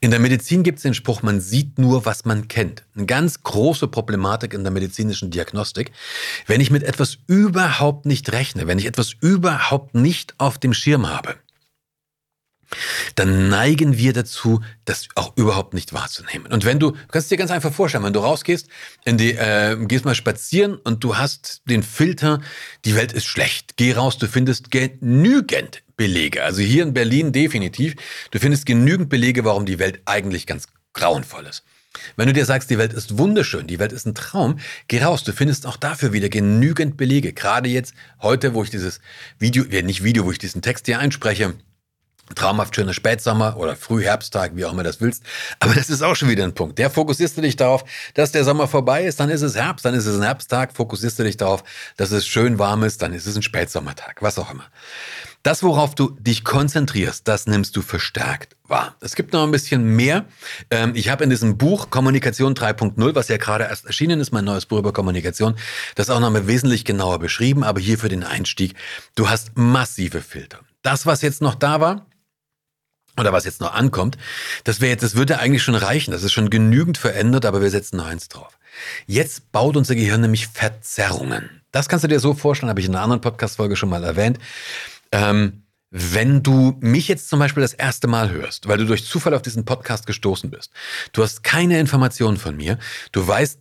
In 0.00 0.10
der 0.10 0.18
Medizin 0.18 0.64
gibt 0.64 0.78
es 0.78 0.82
den 0.82 0.94
Spruch, 0.94 1.22
man 1.22 1.40
sieht 1.40 1.78
nur, 1.78 2.04
was 2.04 2.24
man 2.24 2.48
kennt. 2.48 2.82
Eine 2.96 3.06
ganz 3.06 3.44
große 3.44 3.86
Problematik 3.86 4.52
in 4.52 4.64
der 4.64 4.72
medizinischen 4.72 5.30
Diagnostik. 5.30 5.92
Wenn 6.46 6.60
ich 6.60 6.72
mit 6.72 6.82
etwas 6.82 7.18
überhaupt 7.28 8.04
nicht 8.04 8.32
rechne, 8.32 8.66
wenn 8.66 8.80
ich 8.80 8.86
etwas 8.86 9.12
überhaupt 9.20 9.94
nicht 9.94 10.34
auf 10.38 10.58
dem 10.58 10.74
Schirm 10.74 11.08
habe, 11.08 11.36
dann 13.14 13.48
neigen 13.48 13.96
wir 13.98 14.12
dazu, 14.12 14.62
das 14.84 15.08
auch 15.14 15.36
überhaupt 15.36 15.74
nicht 15.74 15.92
wahrzunehmen. 15.92 16.46
Und 16.52 16.64
wenn 16.64 16.78
du, 16.78 16.92
du 16.92 17.06
kannst 17.08 17.30
dir 17.30 17.36
ganz 17.36 17.50
einfach 17.50 17.72
vorstellen, 17.72 18.04
wenn 18.04 18.12
du 18.12 18.20
rausgehst, 18.20 18.68
die, 19.06 19.32
äh, 19.32 19.76
gehst 19.86 20.04
mal 20.04 20.14
spazieren 20.14 20.76
und 20.76 21.04
du 21.04 21.16
hast 21.16 21.62
den 21.66 21.82
Filter, 21.82 22.40
die 22.84 22.94
Welt 22.94 23.12
ist 23.12 23.26
schlecht. 23.26 23.76
Geh 23.76 23.92
raus, 23.92 24.18
du 24.18 24.26
findest 24.26 24.70
genügend 24.70 25.82
Belege. 25.96 26.42
Also 26.42 26.62
hier 26.62 26.82
in 26.82 26.94
Berlin 26.94 27.32
definitiv. 27.32 27.94
Du 28.30 28.38
findest 28.38 28.66
genügend 28.66 29.08
Belege, 29.08 29.44
warum 29.44 29.66
die 29.66 29.78
Welt 29.78 30.00
eigentlich 30.06 30.46
ganz 30.46 30.66
grauenvoll 30.92 31.46
ist. 31.46 31.62
Wenn 32.16 32.28
du 32.28 32.32
dir 32.32 32.44
sagst, 32.44 32.70
die 32.70 32.78
Welt 32.78 32.92
ist 32.92 33.18
wunderschön, 33.18 33.66
die 33.66 33.80
Welt 33.80 33.92
ist 33.92 34.06
ein 34.06 34.14
Traum, 34.14 34.60
geh 34.86 35.02
raus, 35.02 35.24
du 35.24 35.32
findest 35.32 35.66
auch 35.66 35.76
dafür 35.76 36.12
wieder 36.12 36.28
genügend 36.28 36.96
Belege. 36.96 37.32
Gerade 37.32 37.68
jetzt, 37.68 37.94
heute, 38.22 38.54
wo 38.54 38.62
ich 38.62 38.70
dieses 38.70 39.00
Video, 39.38 39.64
nicht 39.64 40.04
Video, 40.04 40.24
wo 40.24 40.30
ich 40.30 40.38
diesen 40.38 40.62
Text 40.62 40.86
hier 40.86 41.00
einspreche, 41.00 41.54
traumhaft 42.34 42.74
schöner 42.76 42.94
Spätsommer 42.94 43.56
oder 43.56 43.76
Frühherbsttag, 43.76 44.52
wie 44.54 44.64
auch 44.64 44.72
immer 44.72 44.82
das 44.82 45.00
willst. 45.00 45.22
Aber 45.58 45.74
das 45.74 45.90
ist 45.90 46.02
auch 46.02 46.16
schon 46.16 46.28
wieder 46.28 46.44
ein 46.44 46.54
Punkt. 46.54 46.78
Der 46.78 46.90
fokussierst 46.90 47.36
du 47.36 47.42
dich 47.42 47.56
darauf, 47.56 47.84
dass 48.14 48.32
der 48.32 48.44
Sommer 48.44 48.68
vorbei 48.68 49.04
ist, 49.04 49.20
dann 49.20 49.30
ist 49.30 49.42
es 49.42 49.56
Herbst, 49.56 49.84
dann 49.84 49.94
ist 49.94 50.06
es 50.06 50.16
ein 50.16 50.22
Herbsttag, 50.22 50.72
fokussierst 50.72 51.18
du 51.18 51.22
dich 51.24 51.36
darauf, 51.36 51.64
dass 51.96 52.10
es 52.10 52.26
schön 52.26 52.58
warm 52.58 52.82
ist, 52.82 53.02
dann 53.02 53.12
ist 53.12 53.26
es 53.26 53.36
ein 53.36 53.42
Spätsommertag, 53.42 54.22
was 54.22 54.38
auch 54.38 54.50
immer. 54.50 54.64
Das, 55.42 55.62
worauf 55.62 55.94
du 55.94 56.10
dich 56.20 56.44
konzentrierst, 56.44 57.26
das 57.26 57.46
nimmst 57.46 57.74
du 57.74 57.80
verstärkt 57.80 58.56
wahr. 58.68 58.94
Es 59.00 59.14
gibt 59.14 59.32
noch 59.32 59.42
ein 59.42 59.50
bisschen 59.50 59.96
mehr. 59.96 60.26
Ähm, 60.70 60.92
ich 60.94 61.08
habe 61.08 61.24
in 61.24 61.30
diesem 61.30 61.56
Buch 61.56 61.88
Kommunikation 61.88 62.54
3.0, 62.54 63.14
was 63.14 63.28
ja 63.28 63.38
gerade 63.38 63.64
erst 63.64 63.86
erschienen 63.86 64.20
ist, 64.20 64.32
mein 64.32 64.44
neues 64.44 64.66
Buch 64.66 64.78
über 64.78 64.92
Kommunikation, 64.92 65.56
das 65.94 66.10
auch 66.10 66.20
nochmal 66.20 66.46
wesentlich 66.46 66.84
genauer 66.84 67.18
beschrieben, 67.20 67.64
aber 67.64 67.80
hier 67.80 67.98
für 67.98 68.10
den 68.10 68.22
Einstieg, 68.22 68.74
du 69.14 69.30
hast 69.30 69.56
massive 69.56 70.20
Filter. 70.20 70.60
Das, 70.82 71.06
was 71.06 71.22
jetzt 71.22 71.40
noch 71.40 71.54
da 71.54 71.80
war, 71.80 72.06
oder 73.20 73.32
was 73.32 73.44
jetzt 73.44 73.60
noch 73.60 73.72
ankommt, 73.74 74.18
das 74.64 74.80
wäre 74.80 74.90
jetzt, 74.90 75.02
das 75.02 75.14
würde 75.14 75.38
eigentlich 75.38 75.62
schon 75.62 75.74
reichen. 75.74 76.10
Das 76.10 76.22
ist 76.22 76.32
schon 76.32 76.50
genügend 76.50 76.98
verändert, 76.98 77.44
aber 77.44 77.62
wir 77.62 77.70
setzen 77.70 77.96
noch 77.98 78.06
eins 78.06 78.28
drauf. 78.28 78.58
Jetzt 79.06 79.52
baut 79.52 79.76
unser 79.76 79.94
Gehirn 79.94 80.20
nämlich 80.20 80.46
Verzerrungen. 80.48 81.62
Das 81.72 81.88
kannst 81.88 82.04
du 82.04 82.08
dir 82.08 82.20
so 82.20 82.34
vorstellen, 82.34 82.70
habe 82.70 82.80
ich 82.80 82.86
in 82.86 82.94
einer 82.94 83.04
anderen 83.04 83.20
Podcast-Folge 83.20 83.76
schon 83.76 83.88
mal 83.88 84.02
erwähnt. 84.02 84.38
Ähm, 85.12 85.62
wenn 85.90 86.42
du 86.42 86.78
mich 86.80 87.08
jetzt 87.08 87.28
zum 87.28 87.40
Beispiel 87.40 87.62
das 87.62 87.72
erste 87.72 88.06
Mal 88.06 88.30
hörst, 88.30 88.68
weil 88.68 88.78
du 88.78 88.86
durch 88.86 89.04
Zufall 89.04 89.34
auf 89.34 89.42
diesen 89.42 89.64
Podcast 89.64 90.06
gestoßen 90.06 90.48
bist, 90.50 90.70
du 91.12 91.22
hast 91.22 91.42
keine 91.42 91.80
Informationen 91.80 92.36
von 92.36 92.56
mir, 92.56 92.78
du 93.10 93.26
weißt 93.26 93.58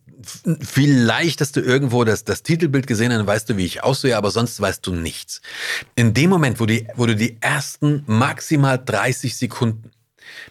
vielleicht, 0.61 1.41
dass 1.41 1.51
du 1.51 1.61
irgendwo 1.61 2.03
das, 2.03 2.23
das 2.23 2.43
Titelbild 2.43 2.87
gesehen 2.87 3.11
hast, 3.11 3.19
dann 3.19 3.27
weißt 3.27 3.49
du, 3.49 3.57
wie 3.57 3.65
ich 3.65 3.83
aussehe, 3.83 4.17
aber 4.17 4.31
sonst 4.31 4.59
weißt 4.59 4.85
du 4.85 4.93
nichts. 4.93 5.41
In 5.95 6.13
dem 6.13 6.29
Moment, 6.29 6.59
wo, 6.59 6.65
die, 6.65 6.87
wo 6.95 7.05
du 7.05 7.15
die 7.15 7.37
ersten 7.41 8.03
maximal 8.05 8.81
30 8.83 9.37
Sekunden 9.37 9.91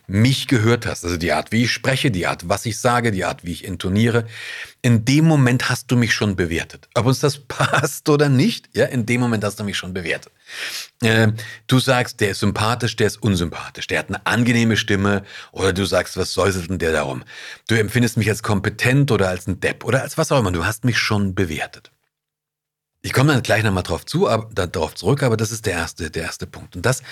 mich 0.06 0.48
gehört 0.48 0.86
hast, 0.86 1.04
also 1.04 1.16
die 1.16 1.32
Art, 1.32 1.52
wie 1.52 1.64
ich 1.64 1.72
spreche, 1.72 2.10
die 2.10 2.26
Art, 2.26 2.48
was 2.48 2.66
ich 2.66 2.78
sage, 2.78 3.10
die 3.10 3.24
Art, 3.24 3.44
wie 3.44 3.52
ich 3.52 3.64
intoniere, 3.64 4.26
in 4.82 5.04
dem 5.04 5.24
Moment 5.24 5.68
hast 5.68 5.90
du 5.90 5.96
mich 5.96 6.14
schon 6.14 6.36
bewertet. 6.36 6.88
Ob 6.94 7.06
uns 7.06 7.20
das 7.20 7.38
passt 7.48 8.08
oder 8.08 8.28
nicht, 8.28 8.68
ja, 8.74 8.86
in 8.86 9.06
dem 9.06 9.20
Moment 9.20 9.44
hast 9.44 9.60
du 9.60 9.64
mich 9.64 9.76
schon 9.76 9.92
bewertet. 9.94 10.32
Äh, 11.02 11.32
du 11.66 11.78
sagst, 11.78 12.20
der 12.20 12.30
ist 12.30 12.40
sympathisch, 12.40 12.96
der 12.96 13.06
ist 13.06 13.22
unsympathisch, 13.22 13.86
der 13.86 13.98
hat 13.98 14.08
eine 14.08 14.24
angenehme 14.26 14.76
Stimme 14.76 15.24
oder 15.52 15.72
du 15.72 15.84
sagst, 15.84 16.16
was 16.16 16.32
säuselt 16.32 16.70
denn 16.70 16.78
der 16.78 16.92
darum? 16.92 17.24
Du 17.68 17.74
empfindest 17.74 18.16
mich 18.16 18.28
als 18.28 18.42
kompetent 18.42 19.10
oder 19.10 19.28
als 19.28 19.46
ein 19.46 19.60
Depp 19.60 19.84
oder 19.84 20.02
als 20.02 20.16
was 20.16 20.32
auch 20.32 20.38
immer. 20.38 20.52
Du 20.52 20.64
hast 20.64 20.84
mich 20.84 20.98
schon 20.98 21.34
bewertet. 21.34 21.90
Ich 23.00 23.12
komme 23.12 23.32
dann 23.32 23.42
gleich 23.42 23.62
nochmal 23.62 23.84
drauf 23.84 24.04
zu, 24.04 24.28
aber, 24.28 24.48
darauf 24.66 24.94
zurück, 24.94 25.22
aber 25.22 25.36
das 25.36 25.52
ist 25.52 25.66
der 25.66 25.74
erste, 25.74 26.10
der 26.10 26.24
erste 26.24 26.46
Punkt. 26.48 26.74
Und 26.74 26.84
das 26.84 27.02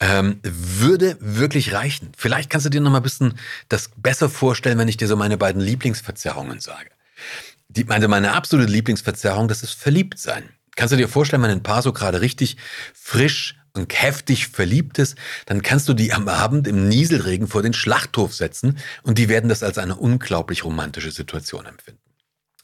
ähm, 0.00 0.40
würde 0.42 1.16
wirklich 1.20 1.72
reichen. 1.72 2.10
Vielleicht 2.16 2.50
kannst 2.50 2.66
du 2.66 2.70
dir 2.70 2.80
nochmal 2.80 3.00
ein 3.00 3.04
bisschen 3.04 3.38
das 3.68 3.90
besser 3.96 4.28
vorstellen, 4.28 4.78
wenn 4.78 4.88
ich 4.88 4.96
dir 4.96 5.06
so 5.06 5.16
meine 5.16 5.38
beiden 5.38 5.62
Lieblingsverzerrungen 5.62 6.58
sage. 6.58 6.90
Die, 7.68 7.84
meine, 7.84 8.08
meine 8.08 8.32
absolute 8.32 8.70
Lieblingsverzerrung, 8.70 9.46
das 9.46 9.62
ist 9.62 9.74
Verliebtsein. 9.74 10.48
Kannst 10.74 10.92
du 10.92 10.96
dir 10.96 11.08
vorstellen, 11.08 11.42
wenn 11.42 11.50
ein 11.50 11.62
Paar 11.62 11.82
so 11.82 11.92
gerade 11.92 12.20
richtig 12.20 12.56
frisch 12.94 13.56
und 13.74 13.92
heftig 14.00 14.48
verliebt 14.48 14.98
ist, 14.98 15.16
dann 15.46 15.62
kannst 15.62 15.88
du 15.88 15.94
die 15.94 16.12
am 16.12 16.28
Abend 16.28 16.66
im 16.66 16.88
Nieselregen 16.88 17.46
vor 17.46 17.62
den 17.62 17.74
Schlachthof 17.74 18.34
setzen 18.34 18.78
und 19.02 19.18
die 19.18 19.28
werden 19.28 19.48
das 19.48 19.62
als 19.62 19.78
eine 19.78 19.96
unglaublich 19.96 20.64
romantische 20.64 21.12
Situation 21.12 21.66
empfinden. 21.66 22.07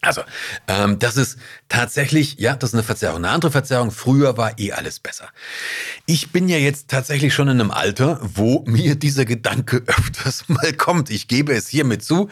Also, 0.04 0.23
ähm, 0.68 0.99
das 0.99 1.16
ist 1.16 1.38
tatsächlich, 1.68 2.37
ja, 2.38 2.56
das 2.56 2.70
ist 2.70 2.75
eine 2.75 2.82
Verzerrung. 2.82 3.18
Eine 3.18 3.30
andere 3.30 3.50
Verzerrung, 3.50 3.90
früher 3.90 4.37
war 4.37 4.58
eh 4.58 4.73
alles 4.73 5.00
besser. 5.00 5.28
Ich 6.06 6.30
bin 6.32 6.49
ja 6.49 6.58
jetzt 6.58 6.88
tatsächlich 6.88 7.34
schon 7.34 7.49
in 7.49 7.61
einem 7.61 7.70
Alter, 7.70 8.20
wo 8.23 8.64
mir 8.66 8.94
dieser 8.94 9.25
Gedanke 9.25 9.82
öfters 9.87 10.49
mal 10.49 10.73
kommt. 10.73 11.11
Ich 11.11 11.28
gebe 11.28 11.54
es 11.54 11.68
hiermit 11.68 12.04
zu, 12.04 12.28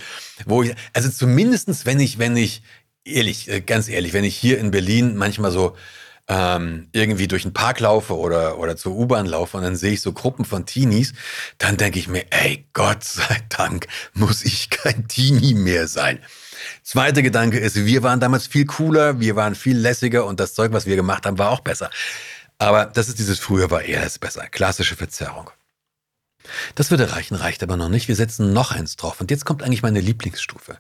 wo 0.47 0.63
ich, 0.63 0.75
also 0.93 1.09
zumindestens, 1.09 1.87
wenn 1.87 2.01
ich, 2.01 2.19
wenn 2.19 2.37
ich, 2.37 2.63
ehrlich, 3.05 3.49
äh, 3.49 3.61
ganz 3.61 3.89
ehrlich, 3.89 4.13
wenn 4.13 4.25
ich 4.25 4.37
hier 4.37 4.59
in 4.59 4.71
Berlin 4.71 5.17
manchmal 5.17 5.51
so 5.51 5.77
ähm, 6.29 6.89
irgendwie 6.93 7.29
durch 7.29 7.43
den 7.43 7.53
Park 7.53 7.81
laufe 7.81 8.17
oder, 8.17 8.59
oder 8.59 8.77
zur 8.77 8.93
U-Bahn 8.97 9.27
laufe 9.27 9.57
und 9.57 9.65
dann 9.65 9.77
sehe 9.77 9.93
ich 9.93 10.01
so 10.01 10.13
Gruppen 10.13 10.45
von 10.45 10.67
Teenies, 10.67 11.15
dann 11.59 11.77
denke 11.77 11.99
ich 11.99 12.09
mir, 12.09 12.25
ey, 12.31 12.67
Gott 12.73 13.05
sei 13.05 13.39
Dank 13.49 13.87
muss 14.15 14.45
ich 14.45 14.71
kein 14.71 15.09
Teenie 15.09 15.55
mehr 15.55 15.89
sein. 15.89 16.21
Zweiter 16.83 17.23
Gedanke 17.23 17.59
ist, 17.59 17.77
wir 17.77 18.03
waren 18.03 18.21
damals 18.21 18.47
viel 18.47 18.67
cooler, 18.67 19.21
wir 19.21 19.37
waren 19.37 19.55
viel 19.55 19.77
lässiger 19.77 20.27
und 20.27 20.39
das 20.39 20.55
Zeug, 20.55 20.73
was 20.73 20.87
wir 20.87 20.97
gemacht 20.97 21.27
haben, 21.27 21.39
war 21.39 21.51
auch 21.51 21.61
besser. 21.61 21.91
Aber 22.59 22.87
das 22.87 23.09
ist 23.09 23.19
dieses 23.19 23.41
früher 23.41 23.71
war 23.71 23.83
eher 23.83 24.09
besser. 24.21 24.47
Klassische 24.49 24.95
Verzerrung. 24.95 25.51
Das 26.75 26.91
würde 26.91 27.13
reichen, 27.13 27.35
reicht 27.35 27.63
aber 27.63 27.77
noch 27.77 27.89
nicht. 27.89 28.09
Wir 28.09 28.17
setzen 28.17 28.53
noch 28.53 28.73
eins 28.73 28.97
drauf. 28.97 29.21
Und 29.21 29.31
jetzt 29.31 29.45
kommt 29.45 29.63
eigentlich 29.63 29.83
meine 29.83 30.01
Lieblingsstufe. 30.01 30.79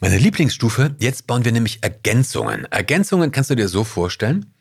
Meine 0.00 0.18
Lieblingsstufe, 0.18 0.94
jetzt 0.98 1.26
bauen 1.26 1.44
wir 1.44 1.52
nämlich 1.52 1.82
Ergänzungen. 1.82 2.64
Ergänzungen 2.66 3.32
kannst 3.32 3.50
du 3.50 3.54
dir 3.54 3.68
so 3.68 3.84
vorstellen, 3.84 4.54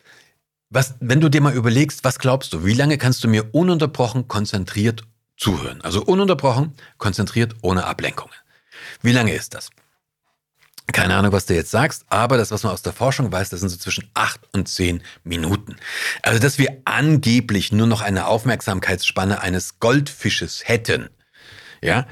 was, 0.69 0.95
wenn 0.99 1.21
du 1.21 1.29
dir 1.29 1.41
mal 1.41 1.53
überlegst, 1.53 2.03
was 2.03 2.19
glaubst 2.19 2.53
du, 2.53 2.63
wie 2.65 2.73
lange 2.73 2.97
kannst 2.97 3.23
du 3.23 3.27
mir 3.27 3.53
ununterbrochen 3.53 4.27
konzentriert 4.27 5.03
zuhören? 5.35 5.81
Also 5.81 6.03
ununterbrochen, 6.03 6.73
konzentriert, 6.97 7.55
ohne 7.61 7.85
Ablenkungen. 7.85 8.35
Wie 9.01 9.11
lange 9.11 9.33
ist 9.33 9.55
das? 9.55 9.69
Keine 10.91 11.15
Ahnung, 11.15 11.31
was 11.31 11.45
du 11.45 11.53
jetzt 11.53 11.71
sagst, 11.71 12.05
aber 12.09 12.37
das, 12.37 12.51
was 12.51 12.63
man 12.63 12.73
aus 12.73 12.81
der 12.81 12.93
Forschung 12.93 13.31
weiß, 13.31 13.49
das 13.49 13.59
sind 13.59 13.69
so 13.69 13.77
zwischen 13.77 14.09
acht 14.13 14.41
und 14.53 14.67
zehn 14.67 15.01
Minuten. 15.23 15.75
Also, 16.23 16.39
dass 16.39 16.57
wir 16.57 16.81
angeblich 16.85 17.71
nur 17.71 17.87
noch 17.87 18.01
eine 18.01 18.25
Aufmerksamkeitsspanne 18.27 19.41
eines 19.41 19.79
Goldfisches 19.79 20.67
hätten. 20.67 21.09
Ja, 21.81 22.07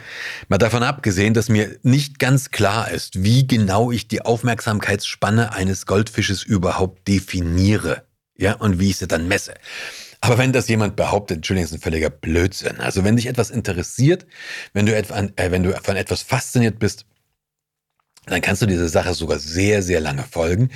mal 0.48 0.58
davon 0.58 0.84
abgesehen, 0.84 1.34
dass 1.34 1.50
mir 1.50 1.78
nicht 1.84 2.20
ganz 2.20 2.52
klar 2.52 2.90
ist, 2.90 3.24
wie 3.24 3.46
genau 3.48 3.92
ich 3.92 4.08
die 4.08 4.22
Aufmerksamkeitsspanne 4.22 5.54
eines 5.54 5.86
Goldfisches 5.86 6.44
überhaupt 6.44 7.08
definiere. 7.08 8.04
Ja, 8.38 8.54
und 8.54 8.80
wie 8.80 8.92
ich 8.92 8.98
sie 8.98 9.08
dann 9.08 9.28
messe. 9.28 9.56
Aber 10.22 10.38
wenn 10.38 10.54
das 10.54 10.68
jemand 10.68 10.96
behauptet, 10.96 11.38
Entschuldigung, 11.38 11.66
ist 11.66 11.74
ein 11.74 11.82
völliger 11.82 12.10
Blödsinn. 12.10 12.80
Also 12.80 13.04
wenn 13.04 13.16
dich 13.16 13.28
etwas 13.28 13.50
interessiert, 13.50 14.26
wenn 14.74 14.86
du, 14.86 14.96
etwa, 14.96 15.20
äh, 15.36 15.52
wenn 15.52 15.64
du 15.64 15.74
von 15.84 15.96
etwas 15.96 16.22
fasziniert 16.22 16.80
bist, 16.80 17.06
dann 18.30 18.42
kannst 18.42 18.62
du 18.62 18.66
diese 18.66 18.90
Sache 18.90 19.14
sogar 19.14 19.40
sehr, 19.40 19.82
sehr 19.82 20.00
lange 20.00 20.24
folgen, 20.24 20.70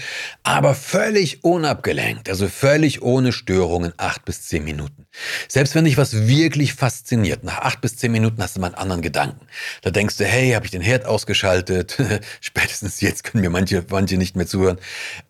aber 0.44 0.74
völlig 0.74 1.44
unabgelenkt, 1.44 2.30
also 2.30 2.48
völlig 2.48 3.02
ohne 3.02 3.32
Störungen, 3.32 3.94
acht 3.98 4.26
bis 4.26 4.44
zehn 4.44 4.64
Minuten. 4.64 5.06
Selbst 5.48 5.76
wenn 5.76 5.86
dich 5.86 5.98
was 5.98 6.28
wirklich 6.28 6.74
fasziniert, 6.74 7.44
nach 7.44 7.60
acht 7.60 7.82
bis 7.82 7.98
zehn 7.98 8.12
Minuten 8.12 8.42
hast 8.42 8.56
du 8.56 8.62
mal 8.62 8.68
einen 8.68 8.76
anderen 8.76 9.02
Gedanken. 9.02 9.48
Da 9.82 9.92
denkst 9.92 10.18
du, 10.18 10.26
hey, 10.26 10.52
habe 10.52 10.66
ich 10.66 10.72
den 10.72 10.82
Herd 10.82 11.06
ausgeschaltet? 11.06 11.98
Spätestens 12.42 13.02
jetzt 13.02 13.24
können 13.24 13.42
mir 13.42 13.50
manche, 13.50 13.86
manche 13.90 14.18
nicht 14.18 14.36
mehr 14.36 14.48
zuhören. 14.48 14.78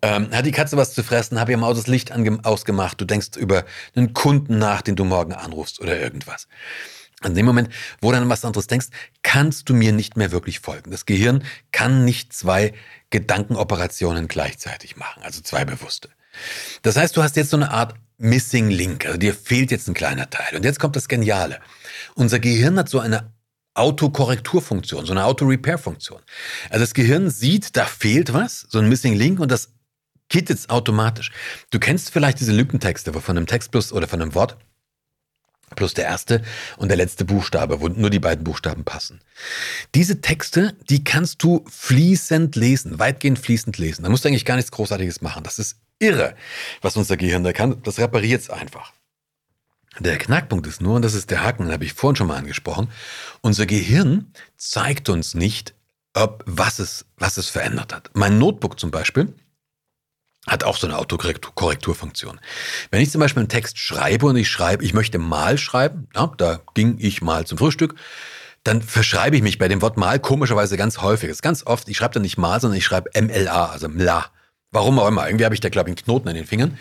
Ähm, 0.00 0.30
hat 0.30 0.46
die 0.46 0.52
Katze 0.52 0.76
was 0.76 0.94
zu 0.94 1.02
fressen? 1.02 1.40
Habe 1.40 1.54
am 1.54 1.64
Auto 1.64 1.76
das 1.76 1.86
Licht 1.86 2.12
ausgemacht? 2.44 3.00
Du 3.00 3.04
denkst 3.04 3.36
über 3.36 3.64
einen 3.94 4.14
Kunden 4.14 4.58
nach, 4.58 4.82
den 4.82 4.96
du 4.96 5.04
morgen 5.04 5.32
anrufst 5.32 5.80
oder 5.80 5.98
irgendwas. 5.98 6.46
In 7.24 7.34
dem 7.34 7.46
Moment, 7.46 7.70
wo 8.00 8.10
du 8.10 8.18
an 8.18 8.28
was 8.28 8.44
anderes 8.44 8.66
denkst, 8.66 8.88
kannst 9.22 9.68
du 9.68 9.74
mir 9.74 9.92
nicht 9.92 10.16
mehr 10.16 10.32
wirklich 10.32 10.60
folgen. 10.60 10.90
Das 10.90 11.06
Gehirn 11.06 11.44
kann 11.70 12.04
nicht 12.04 12.32
zwei 12.32 12.72
Gedankenoperationen 13.10 14.28
gleichzeitig 14.28 14.96
machen, 14.96 15.22
also 15.22 15.40
zwei 15.40 15.64
bewusste. 15.64 16.08
Das 16.82 16.96
heißt, 16.96 17.16
du 17.16 17.22
hast 17.22 17.36
jetzt 17.36 17.50
so 17.50 17.56
eine 17.56 17.70
Art 17.70 17.94
Missing 18.18 18.70
Link, 18.70 19.06
also 19.06 19.18
dir 19.18 19.34
fehlt 19.34 19.70
jetzt 19.70 19.88
ein 19.88 19.94
kleiner 19.94 20.30
Teil. 20.30 20.56
Und 20.56 20.64
jetzt 20.64 20.78
kommt 20.78 20.96
das 20.96 21.08
Geniale. 21.08 21.60
Unser 22.14 22.38
Gehirn 22.38 22.78
hat 22.78 22.88
so 22.88 23.00
eine 23.00 23.32
Autokorrekturfunktion, 23.74 25.06
so 25.06 25.12
eine 25.12 25.24
Auto-Repair-Funktion. 25.24 26.20
Also 26.70 26.80
das 26.80 26.94
Gehirn 26.94 27.30
sieht, 27.30 27.76
da 27.76 27.84
fehlt 27.84 28.32
was, 28.32 28.66
so 28.68 28.78
ein 28.78 28.88
Missing 28.88 29.14
Link 29.14 29.40
und 29.40 29.50
das 29.50 29.70
jetzt 30.34 30.70
automatisch. 30.70 31.30
Du 31.70 31.78
kennst 31.78 32.10
vielleicht 32.10 32.40
diese 32.40 32.52
Lückentexte, 32.52 33.12
von 33.12 33.36
einem 33.36 33.46
Text 33.46 33.70
plus 33.70 33.92
oder 33.92 34.08
von 34.08 34.22
einem 34.22 34.34
Wort 34.34 34.56
plus 35.74 35.94
der 35.94 36.04
erste 36.04 36.42
und 36.76 36.88
der 36.88 36.96
letzte 36.96 37.24
Buchstabe, 37.24 37.80
wo 37.80 37.88
nur 37.88 38.10
die 38.10 38.18
beiden 38.18 38.44
Buchstaben 38.44 38.84
passen. 38.84 39.20
Diese 39.94 40.20
Texte, 40.20 40.74
die 40.88 41.04
kannst 41.04 41.42
du 41.42 41.64
fließend 41.70 42.56
lesen, 42.56 42.98
weitgehend 42.98 43.38
fließend 43.38 43.78
lesen. 43.78 44.02
Da 44.02 44.08
musst 44.08 44.24
du 44.24 44.28
eigentlich 44.28 44.44
gar 44.44 44.56
nichts 44.56 44.70
Großartiges 44.70 45.20
machen. 45.20 45.44
Das 45.44 45.58
ist 45.58 45.76
irre, 45.98 46.34
was 46.80 46.96
unser 46.96 47.16
Gehirn 47.16 47.44
da 47.44 47.52
kann. 47.52 47.82
Das 47.82 47.98
repariert 47.98 48.42
es 48.42 48.50
einfach. 48.50 48.92
Der 50.00 50.16
Knackpunkt 50.16 50.66
ist 50.66 50.80
nur, 50.80 50.96
und 50.96 51.02
das 51.02 51.14
ist 51.14 51.30
der 51.30 51.42
Haken, 51.42 51.64
den 51.64 51.72
habe 51.72 51.84
ich 51.84 51.92
vorhin 51.92 52.16
schon 52.16 52.26
mal 52.26 52.38
angesprochen, 52.38 52.88
unser 53.42 53.66
Gehirn 53.66 54.32
zeigt 54.56 55.08
uns 55.10 55.34
nicht, 55.34 55.74
ob, 56.14 56.42
was, 56.46 56.78
es, 56.78 57.04
was 57.16 57.36
es 57.36 57.48
verändert 57.48 57.92
hat. 57.92 58.10
Mein 58.14 58.38
Notebook 58.38 58.78
zum 58.80 58.90
Beispiel, 58.90 59.34
hat 60.46 60.64
auch 60.64 60.76
so 60.76 60.86
eine 60.86 60.98
Autokorrekturfunktion. 60.98 62.40
Wenn 62.90 63.00
ich 63.00 63.10
zum 63.10 63.20
Beispiel 63.20 63.40
einen 63.40 63.48
Text 63.48 63.78
schreibe 63.78 64.26
und 64.26 64.36
ich 64.36 64.50
schreibe, 64.50 64.84
ich 64.84 64.92
möchte 64.92 65.18
mal 65.18 65.56
schreiben, 65.56 66.08
ja, 66.14 66.32
da 66.36 66.60
ging 66.74 66.96
ich 66.98 67.22
mal 67.22 67.46
zum 67.46 67.58
Frühstück, 67.58 67.94
dann 68.64 68.82
verschreibe 68.82 69.36
ich 69.36 69.42
mich 69.42 69.58
bei 69.58 69.68
dem 69.68 69.82
Wort 69.82 69.96
mal 69.96 70.18
komischerweise 70.18 70.76
ganz 70.76 70.98
häufig. 70.98 71.28
Das 71.28 71.38
ist 71.38 71.42
ganz 71.42 71.66
oft, 71.66 71.88
ich 71.88 71.96
schreibe 71.96 72.14
dann 72.14 72.22
nicht 72.22 72.38
mal, 72.38 72.60
sondern 72.60 72.78
ich 72.78 72.84
schreibe 72.84 73.10
MLA, 73.20 73.66
also 73.66 73.88
MLA. 73.88 74.26
Warum 74.70 74.98
auch 74.98 75.08
immer. 75.08 75.26
Irgendwie 75.26 75.44
habe 75.44 75.54
ich 75.54 75.60
da, 75.60 75.68
glaube 75.68 75.90
ich, 75.90 75.96
einen 75.96 76.04
Knoten 76.04 76.28
in 76.28 76.34
den 76.34 76.46
Fingern. 76.46 76.78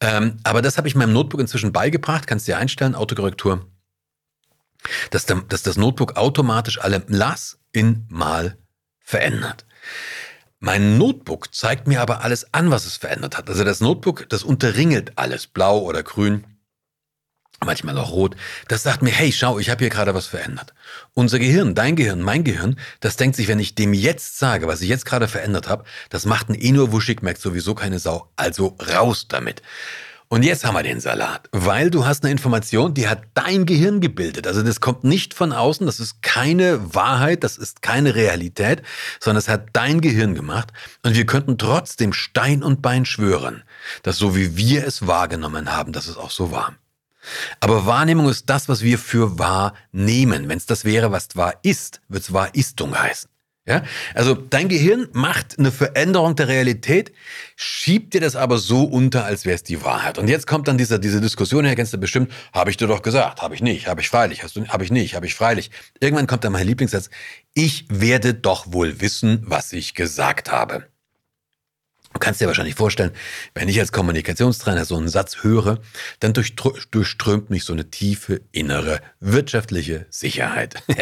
Ähm, 0.00 0.38
aber 0.42 0.62
das 0.62 0.78
habe 0.78 0.88
ich 0.88 0.94
meinem 0.94 1.12
Notebook 1.12 1.40
inzwischen 1.40 1.72
beigebracht, 1.72 2.26
kannst 2.26 2.48
du 2.48 2.52
dir 2.52 2.58
einstellen, 2.58 2.94
Autokorrektur, 2.94 3.66
dass, 5.10 5.26
der, 5.26 5.36
dass 5.48 5.62
das 5.62 5.76
Notebook 5.76 6.16
automatisch 6.16 6.80
alle 6.80 7.04
MLAs 7.06 7.58
in 7.70 8.06
mal 8.08 8.58
verändert. 9.00 9.64
Mein 10.64 10.96
Notebook 10.96 11.52
zeigt 11.52 11.88
mir 11.88 12.00
aber 12.00 12.22
alles 12.22 12.54
an, 12.54 12.70
was 12.70 12.86
es 12.86 12.96
verändert 12.96 13.36
hat. 13.36 13.48
Also 13.48 13.64
das 13.64 13.80
Notebook, 13.80 14.28
das 14.28 14.44
unterringelt 14.44 15.18
alles, 15.18 15.48
blau 15.48 15.80
oder 15.80 16.04
grün. 16.04 16.44
manchmal 17.64 17.98
auch 17.98 18.12
rot, 18.12 18.36
das 18.68 18.84
sagt 18.84 19.02
mir, 19.02 19.10
hey, 19.10 19.32
schau, 19.32 19.58
ich 19.58 19.70
habe 19.70 19.80
hier 19.80 19.88
gerade 19.90 20.14
was 20.14 20.26
verändert. 20.26 20.72
Unser 21.14 21.40
Gehirn, 21.40 21.74
dein 21.74 21.96
Gehirn, 21.96 22.22
mein 22.22 22.44
Gehirn, 22.44 22.78
das 23.00 23.16
denkt 23.16 23.34
sich, 23.34 23.48
wenn 23.48 23.58
ich 23.58 23.74
dem 23.74 23.92
jetzt 23.92 24.38
sage, 24.38 24.68
was 24.68 24.82
ich 24.82 24.88
jetzt 24.88 25.04
gerade 25.04 25.26
verändert 25.26 25.68
habe, 25.68 25.82
das 26.10 26.26
macht 26.26 26.48
ein 26.48 26.54
eh 26.54 26.70
nur 26.70 26.92
wuschig, 26.92 27.22
merkt 27.22 27.40
sowieso 27.40 27.74
keine 27.74 27.98
Sau, 27.98 28.30
also 28.36 28.76
raus 28.94 29.26
damit. 29.28 29.62
Und 30.32 30.44
jetzt 30.44 30.64
haben 30.64 30.72
wir 30.72 30.82
den 30.82 30.98
Salat, 30.98 31.50
weil 31.52 31.90
du 31.90 32.06
hast 32.06 32.24
eine 32.24 32.32
Information, 32.32 32.94
die 32.94 33.06
hat 33.06 33.20
dein 33.34 33.66
Gehirn 33.66 34.00
gebildet. 34.00 34.46
Also 34.46 34.62
das 34.62 34.80
kommt 34.80 35.04
nicht 35.04 35.34
von 35.34 35.52
außen, 35.52 35.84
das 35.84 36.00
ist 36.00 36.22
keine 36.22 36.94
Wahrheit, 36.94 37.44
das 37.44 37.58
ist 37.58 37.82
keine 37.82 38.14
Realität, 38.14 38.80
sondern 39.20 39.40
es 39.40 39.50
hat 39.50 39.66
dein 39.74 40.00
Gehirn 40.00 40.34
gemacht. 40.34 40.72
Und 41.02 41.16
wir 41.16 41.26
könnten 41.26 41.58
trotzdem 41.58 42.14
Stein 42.14 42.62
und 42.62 42.80
Bein 42.80 43.04
schwören, 43.04 43.62
dass 44.04 44.16
so 44.16 44.34
wie 44.34 44.56
wir 44.56 44.86
es 44.86 45.06
wahrgenommen 45.06 45.70
haben, 45.70 45.92
dass 45.92 46.06
es 46.06 46.16
auch 46.16 46.30
so 46.30 46.50
war. 46.50 46.76
Aber 47.60 47.84
Wahrnehmung 47.84 48.30
ist 48.30 48.48
das, 48.48 48.70
was 48.70 48.80
wir 48.80 48.98
für 48.98 49.38
wahr 49.38 49.74
nehmen. 49.92 50.48
Wenn 50.48 50.56
es 50.56 50.64
das 50.64 50.86
wäre, 50.86 51.12
was 51.12 51.36
wahr 51.36 51.56
ist, 51.62 52.00
wird 52.08 52.22
es 52.22 52.32
Wahristung 52.32 52.98
heißen. 52.98 53.28
Ja? 53.64 53.84
Also 54.14 54.34
dein 54.34 54.68
Gehirn 54.68 55.08
macht 55.12 55.58
eine 55.58 55.70
Veränderung 55.70 56.34
der 56.34 56.48
Realität, 56.48 57.12
schiebt 57.54 58.12
dir 58.12 58.20
das 58.20 58.34
aber 58.34 58.58
so 58.58 58.84
unter, 58.84 59.24
als 59.24 59.44
wäre 59.44 59.54
es 59.54 59.62
die 59.62 59.84
Wahrheit. 59.84 60.18
Und 60.18 60.28
jetzt 60.28 60.46
kommt 60.48 60.66
dann 60.66 60.78
dieser, 60.78 60.98
diese 60.98 61.20
Diskussion 61.20 61.64
her, 61.64 61.76
kennst 61.76 61.92
du 61.92 61.98
bestimmt, 61.98 62.32
habe 62.52 62.70
ich 62.70 62.76
dir 62.76 62.88
doch 62.88 63.02
gesagt, 63.02 63.40
habe 63.40 63.54
ich 63.54 63.62
nicht, 63.62 63.86
habe 63.86 64.00
ich 64.00 64.08
freilich, 64.08 64.42
hast 64.42 64.56
du, 64.56 64.66
habe 64.66 64.84
ich 64.84 64.90
nicht, 64.90 65.14
habe 65.14 65.26
ich 65.26 65.34
freilich. 65.34 65.70
Irgendwann 66.00 66.26
kommt 66.26 66.42
dann 66.42 66.52
mein 66.52 66.66
Lieblingssatz, 66.66 67.08
ich 67.54 67.86
werde 67.88 68.34
doch 68.34 68.72
wohl 68.72 69.00
wissen, 69.00 69.42
was 69.46 69.72
ich 69.72 69.94
gesagt 69.94 70.50
habe. 70.50 70.91
Du 72.12 72.18
kannst 72.18 72.40
dir 72.40 72.46
wahrscheinlich 72.46 72.74
vorstellen, 72.74 73.12
wenn 73.54 73.68
ich 73.68 73.80
als 73.80 73.92
Kommunikationstrainer 73.92 74.84
so 74.84 74.96
einen 74.96 75.08
Satz 75.08 75.42
höre, 75.42 75.80
dann 76.20 76.32
durchströmt 76.32 77.50
mich 77.50 77.64
so 77.64 77.72
eine 77.72 77.90
tiefe 77.90 78.42
innere 78.52 79.00
wirtschaftliche 79.20 80.06
Sicherheit. 80.10 80.82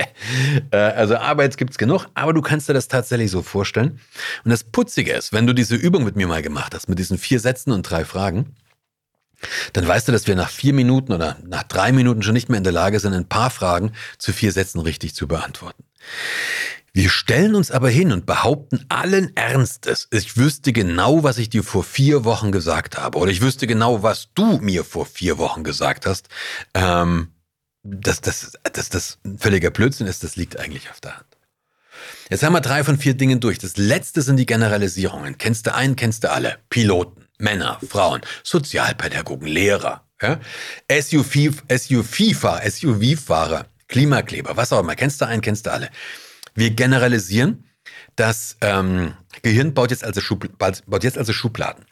Äh, 0.72 0.76
also 0.76 1.16
Arbeit 1.16 1.56
gibt's 1.56 1.78
genug, 1.78 2.06
aber 2.14 2.32
du 2.32 2.42
kannst 2.42 2.68
dir 2.68 2.74
das 2.74 2.88
tatsächlich 2.88 3.30
so 3.30 3.42
vorstellen. 3.42 4.00
Und 4.44 4.50
das 4.50 4.64
Putzige 4.64 5.12
ist, 5.12 5.32
wenn 5.32 5.46
du 5.46 5.54
diese 5.54 5.74
Übung 5.74 6.04
mit 6.04 6.16
mir 6.16 6.26
mal 6.26 6.42
gemacht 6.42 6.74
hast, 6.74 6.88
mit 6.88 6.98
diesen 6.98 7.18
vier 7.18 7.40
Sätzen 7.40 7.72
und 7.72 7.82
drei 7.82 8.04
Fragen, 8.04 8.54
dann 9.72 9.86
weißt 9.86 10.08
du, 10.08 10.12
dass 10.12 10.26
wir 10.26 10.36
nach 10.36 10.50
vier 10.50 10.72
Minuten 10.72 11.12
oder 11.12 11.36
nach 11.46 11.62
drei 11.62 11.92
Minuten 11.92 12.22
schon 12.22 12.34
nicht 12.34 12.48
mehr 12.48 12.58
in 12.58 12.64
der 12.64 12.72
Lage 12.72 13.00
sind, 13.00 13.14
ein 13.14 13.28
paar 13.28 13.50
Fragen 13.50 13.92
zu 14.18 14.32
vier 14.32 14.52
Sätzen 14.52 14.80
richtig 14.80 15.14
zu 15.14 15.26
beantworten. 15.26 15.84
Wir 16.92 17.08
stellen 17.08 17.54
uns 17.54 17.70
aber 17.70 17.88
hin 17.88 18.12
und 18.12 18.26
behaupten 18.26 18.84
allen 18.88 19.36
Ernstes, 19.36 20.08
ich 20.10 20.36
wüsste 20.36 20.72
genau, 20.72 21.22
was 21.22 21.38
ich 21.38 21.48
dir 21.48 21.62
vor 21.62 21.84
vier 21.84 22.24
Wochen 22.24 22.52
gesagt 22.52 22.98
habe. 22.98 23.18
Oder 23.18 23.30
ich 23.30 23.40
wüsste 23.40 23.66
genau, 23.66 24.02
was 24.02 24.28
du 24.34 24.58
mir 24.58 24.84
vor 24.84 25.06
vier 25.06 25.38
Wochen 25.38 25.62
gesagt 25.62 26.06
hast. 26.06 26.28
Ähm, 26.74 27.28
dass 27.82 28.20
das, 28.20 28.52
dass 28.72 28.88
das 28.90 29.18
völliger 29.38 29.70
Blödsinn 29.70 30.06
ist, 30.06 30.22
das 30.22 30.36
liegt 30.36 30.58
eigentlich 30.58 30.90
auf 30.90 31.00
der 31.00 31.16
Hand. 31.16 31.26
Jetzt 32.28 32.42
haben 32.42 32.52
wir 32.52 32.60
drei 32.60 32.84
von 32.84 32.98
vier 32.98 33.14
Dingen 33.14 33.40
durch. 33.40 33.58
Das 33.58 33.76
letzte 33.76 34.22
sind 34.22 34.36
die 34.36 34.46
Generalisierungen. 34.46 35.38
Kennst 35.38 35.66
du 35.66 35.74
einen, 35.74 35.96
kennst 35.96 36.24
du 36.24 36.30
alle. 36.30 36.58
Piloten, 36.68 37.26
Männer, 37.38 37.78
Frauen, 37.86 38.20
Sozialpädagogen, 38.42 39.46
Lehrer, 39.46 40.04
ja? 40.20 40.38
SUV-Fahrer, 40.90 42.70
SUV-Fahrer, 42.70 43.66
Klimakleber, 43.88 44.56
was 44.56 44.72
auch 44.72 44.80
immer. 44.80 44.94
Kennst 44.94 45.20
du 45.20 45.26
einen, 45.26 45.42
kennst 45.42 45.66
du 45.66 45.72
alle. 45.72 45.90
Wir 46.60 46.70
generalisieren. 46.72 47.64
Das 48.16 48.58
ähm, 48.60 49.14
Gehirn 49.40 49.72
baut 49.72 49.90
jetzt, 49.92 50.04
also 50.04 50.20
baut 50.58 51.04
jetzt 51.04 51.16
also 51.16 51.32
Schubladen. 51.32 51.86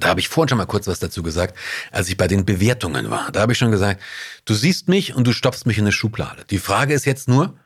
Da 0.00 0.08
habe 0.08 0.18
ich 0.18 0.28
vorhin 0.28 0.48
schon 0.48 0.58
mal 0.58 0.66
kurz 0.66 0.88
was 0.88 0.98
dazu 0.98 1.22
gesagt, 1.22 1.56
als 1.92 2.08
ich 2.08 2.16
bei 2.16 2.26
den 2.26 2.44
Bewertungen 2.44 3.08
war. 3.08 3.30
Da 3.30 3.40
habe 3.40 3.52
ich 3.52 3.58
schon 3.58 3.70
gesagt, 3.70 4.02
du 4.46 4.54
siehst 4.54 4.88
mich 4.88 5.14
und 5.14 5.28
du 5.28 5.32
stopfst 5.32 5.64
mich 5.64 5.78
in 5.78 5.84
eine 5.84 5.92
Schublade. 5.92 6.44
Die 6.50 6.58
Frage 6.58 6.92
ist 6.92 7.04
jetzt 7.04 7.28
nur, 7.28 7.56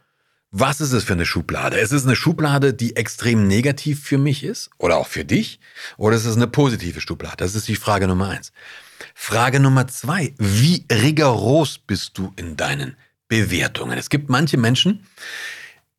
was 0.50 0.82
ist 0.82 0.92
es 0.92 1.04
für 1.04 1.14
eine 1.14 1.24
Schublade? 1.24 1.78
Ist 1.78 1.92
es 1.92 2.04
eine 2.04 2.14
Schublade, 2.14 2.74
die 2.74 2.94
extrem 2.94 3.46
negativ 3.46 4.02
für 4.02 4.18
mich 4.18 4.44
ist 4.44 4.68
oder 4.76 4.98
auch 4.98 5.06
für 5.06 5.24
dich? 5.24 5.60
Oder 5.96 6.16
ist 6.16 6.26
es 6.26 6.36
eine 6.36 6.46
positive 6.46 7.00
Schublade? 7.00 7.38
Das 7.38 7.54
ist 7.54 7.68
die 7.68 7.76
Frage 7.76 8.06
Nummer 8.06 8.28
eins. 8.28 8.52
Frage 9.14 9.60
Nummer 9.60 9.88
zwei, 9.88 10.34
wie 10.36 10.84
rigoros 10.92 11.78
bist 11.78 12.18
du 12.18 12.34
in 12.36 12.58
deinen 12.58 12.98
Bewertungen? 13.28 13.96
Es 13.96 14.10
gibt 14.10 14.28
manche 14.28 14.58
Menschen, 14.58 15.06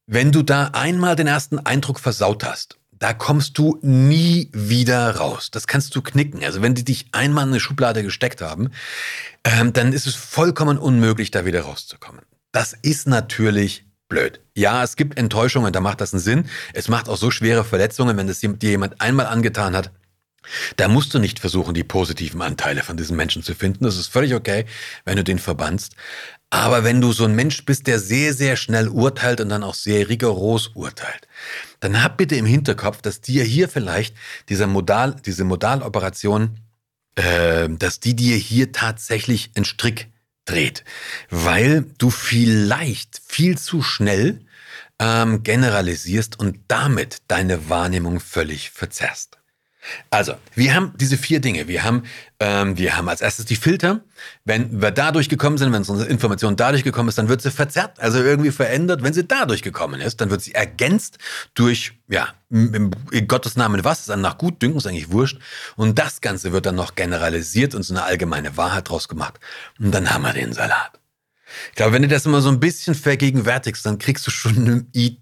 wenn 0.07 0.31
du 0.31 0.41
da 0.41 0.69
einmal 0.73 1.15
den 1.15 1.27
ersten 1.27 1.59
Eindruck 1.59 1.99
versaut 1.99 2.43
hast, 2.43 2.77
da 2.91 3.13
kommst 3.13 3.57
du 3.57 3.77
nie 3.81 4.49
wieder 4.53 5.17
raus. 5.17 5.51
Das 5.51 5.67
kannst 5.67 5.95
du 5.95 6.01
knicken. 6.01 6.43
Also 6.43 6.61
wenn 6.61 6.73
die 6.73 6.83
dich 6.83 7.07
einmal 7.11 7.43
in 7.43 7.51
eine 7.51 7.59
Schublade 7.59 8.01
gesteckt 8.01 8.41
haben, 8.41 8.71
ähm, 9.43 9.73
dann 9.73 9.93
ist 9.93 10.07
es 10.07 10.15
vollkommen 10.15 10.77
unmöglich, 10.77 11.29
da 11.29 11.45
wieder 11.45 11.61
rauszukommen. 11.61 12.21
Das 12.51 12.73
ist 12.73 13.07
natürlich 13.07 13.85
blöd. 14.07 14.39
Ja, 14.55 14.83
es 14.83 14.95
gibt 14.95 15.17
Enttäuschungen, 15.17 15.73
da 15.73 15.81
macht 15.81 16.01
das 16.01 16.13
einen 16.13 16.21
Sinn. 16.21 16.49
Es 16.73 16.87
macht 16.87 17.09
auch 17.09 17.17
so 17.17 17.29
schwere 17.29 17.63
Verletzungen, 17.63 18.17
wenn 18.17 18.29
es 18.29 18.39
dir 18.39 18.55
jemand 18.61 18.99
einmal 19.01 19.27
angetan 19.27 19.75
hat. 19.75 19.91
Da 20.77 20.87
musst 20.87 21.13
du 21.13 21.19
nicht 21.19 21.39
versuchen, 21.39 21.73
die 21.73 21.83
positiven 21.83 22.41
Anteile 22.41 22.81
von 22.81 22.97
diesen 22.97 23.17
Menschen 23.17 23.43
zu 23.43 23.53
finden. 23.53 23.83
Das 23.83 23.97
ist 23.97 24.07
völlig 24.07 24.33
okay, 24.33 24.65
wenn 25.05 25.17
du 25.17 25.23
den 25.23 25.39
verbannst. 25.39 25.95
Aber 26.49 26.83
wenn 26.83 27.01
du 27.01 27.12
so 27.12 27.25
ein 27.25 27.36
Mensch 27.36 27.65
bist, 27.65 27.88
der 27.88 27.99
sehr, 27.99 28.33
sehr 28.33 28.55
schnell 28.55 28.88
urteilt 28.88 29.41
und 29.41 29.49
dann 29.49 29.63
auch 29.63 29.73
sehr 29.73 30.07
rigoros 30.07 30.69
urteilt, 30.75 31.27
dann 31.81 32.01
hab 32.01 32.17
bitte 32.17 32.36
im 32.36 32.45
Hinterkopf, 32.45 33.01
dass 33.01 33.19
dir 33.19 33.43
hier 33.43 33.67
vielleicht 33.67 34.15
dieser 34.47 34.67
Modal, 34.67 35.17
diese 35.25 35.43
Modaloperation, 35.43 36.60
äh, 37.15 37.67
dass 37.69 37.99
die 37.99 38.15
dir 38.15 38.38
hier 38.38 38.71
tatsächlich 38.71 39.51
einen 39.55 39.65
Strick 39.65 40.10
dreht, 40.45 40.86
weil 41.29 41.86
du 41.97 42.10
vielleicht 42.10 43.21
viel 43.25 43.57
zu 43.57 43.81
schnell 43.81 44.45
ähm, 44.99 45.43
generalisierst 45.43 46.39
und 46.39 46.60
damit 46.69 47.23
deine 47.27 47.69
Wahrnehmung 47.69 48.19
völlig 48.19 48.71
verzerrst. 48.71 49.37
Also, 50.10 50.36
wir 50.56 50.73
haben 50.73 50.93
diese 50.97 51.17
vier 51.17 51.39
Dinge. 51.39 51.67
Wir 51.67 51.84
haben, 51.84 52.04
ähm, 52.39 52.78
wir 52.78 52.97
haben 52.97 53.10
als 53.10 53.21
erstes 53.21 53.45
die 53.45 53.56
Filter. 53.56 54.02
Wenn 54.45 54.82
wir 54.82 54.91
dadurch 54.91 55.30
gekommen 55.30 55.58
sind, 55.58 55.71
wenn 55.71 55.84
unsere 55.84 56.06
Information 56.06 56.56
dadurch 56.56 56.84
gekommen 56.84 57.10
ist, 57.10 57.17
dann 57.17 57.30
wird 57.30 57.41
sie 57.41 57.52
verzerrt, 57.52 58.00
also 58.00 58.21
irgendwie 58.21 58.52
verändert. 58.52 59.04
Wenn 59.04 59.13
sie 59.13 59.28
dadurch 59.28 59.62
gekommen 59.62 60.02
ist, 60.02 60.21
dann 60.21 60.30
wird 60.30 60.41
sie 60.41 60.54
ergänzt 60.54 61.17
durch, 61.54 61.93
ja, 62.08 62.30
in 62.50 63.28
Gottes 63.28 63.56
Namen 63.56 63.84
was, 63.84 64.02
ist 64.02 64.10
dann 64.10 64.21
nach 64.21 64.38
Gutdünken, 64.38 64.78
ist 64.78 64.88
eigentlich 64.88 65.12
wurscht. 65.12 65.39
Und 65.76 66.00
das 66.00 66.21
Ganze 66.21 66.52
wird 66.52 66.65
dann 66.65 66.76
noch 66.76 66.95
generalisiert 66.95 67.76
und 67.76 67.84
so 67.84 67.93
eine 67.93 68.04
allgemeine 68.04 68.58
Wahrheit 68.58 68.89
draus 68.89 69.08
gemacht. 69.08 69.39
Und 69.80 69.91
dann 69.91 70.10
haben 70.13 70.23
wir 70.23 70.34
den 70.34 70.54
Salat. 70.54 71.00
Ich 71.69 71.76
glaube, 71.76 71.93
wenn 71.93 72.02
du 72.02 72.08
das 72.08 72.26
immer 72.26 72.41
so 72.41 72.50
ein 72.50 72.60
bisschen 72.60 72.95
vergegenwärtigst, 72.95 73.86
dann 73.86 74.00
kriegst 74.00 74.28
du 74.28 74.32
schon 74.32 74.58
eine 74.58 74.86
Idee, 74.93 75.21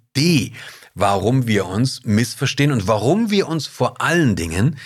warum 0.96 1.46
wir 1.46 1.66
uns 1.66 2.02
missverstehen 2.06 2.72
und 2.72 2.88
warum 2.88 3.30
wir 3.30 3.48
uns 3.48 3.68
vor 3.68 4.02
allen 4.02 4.36
Dingen 4.36 4.78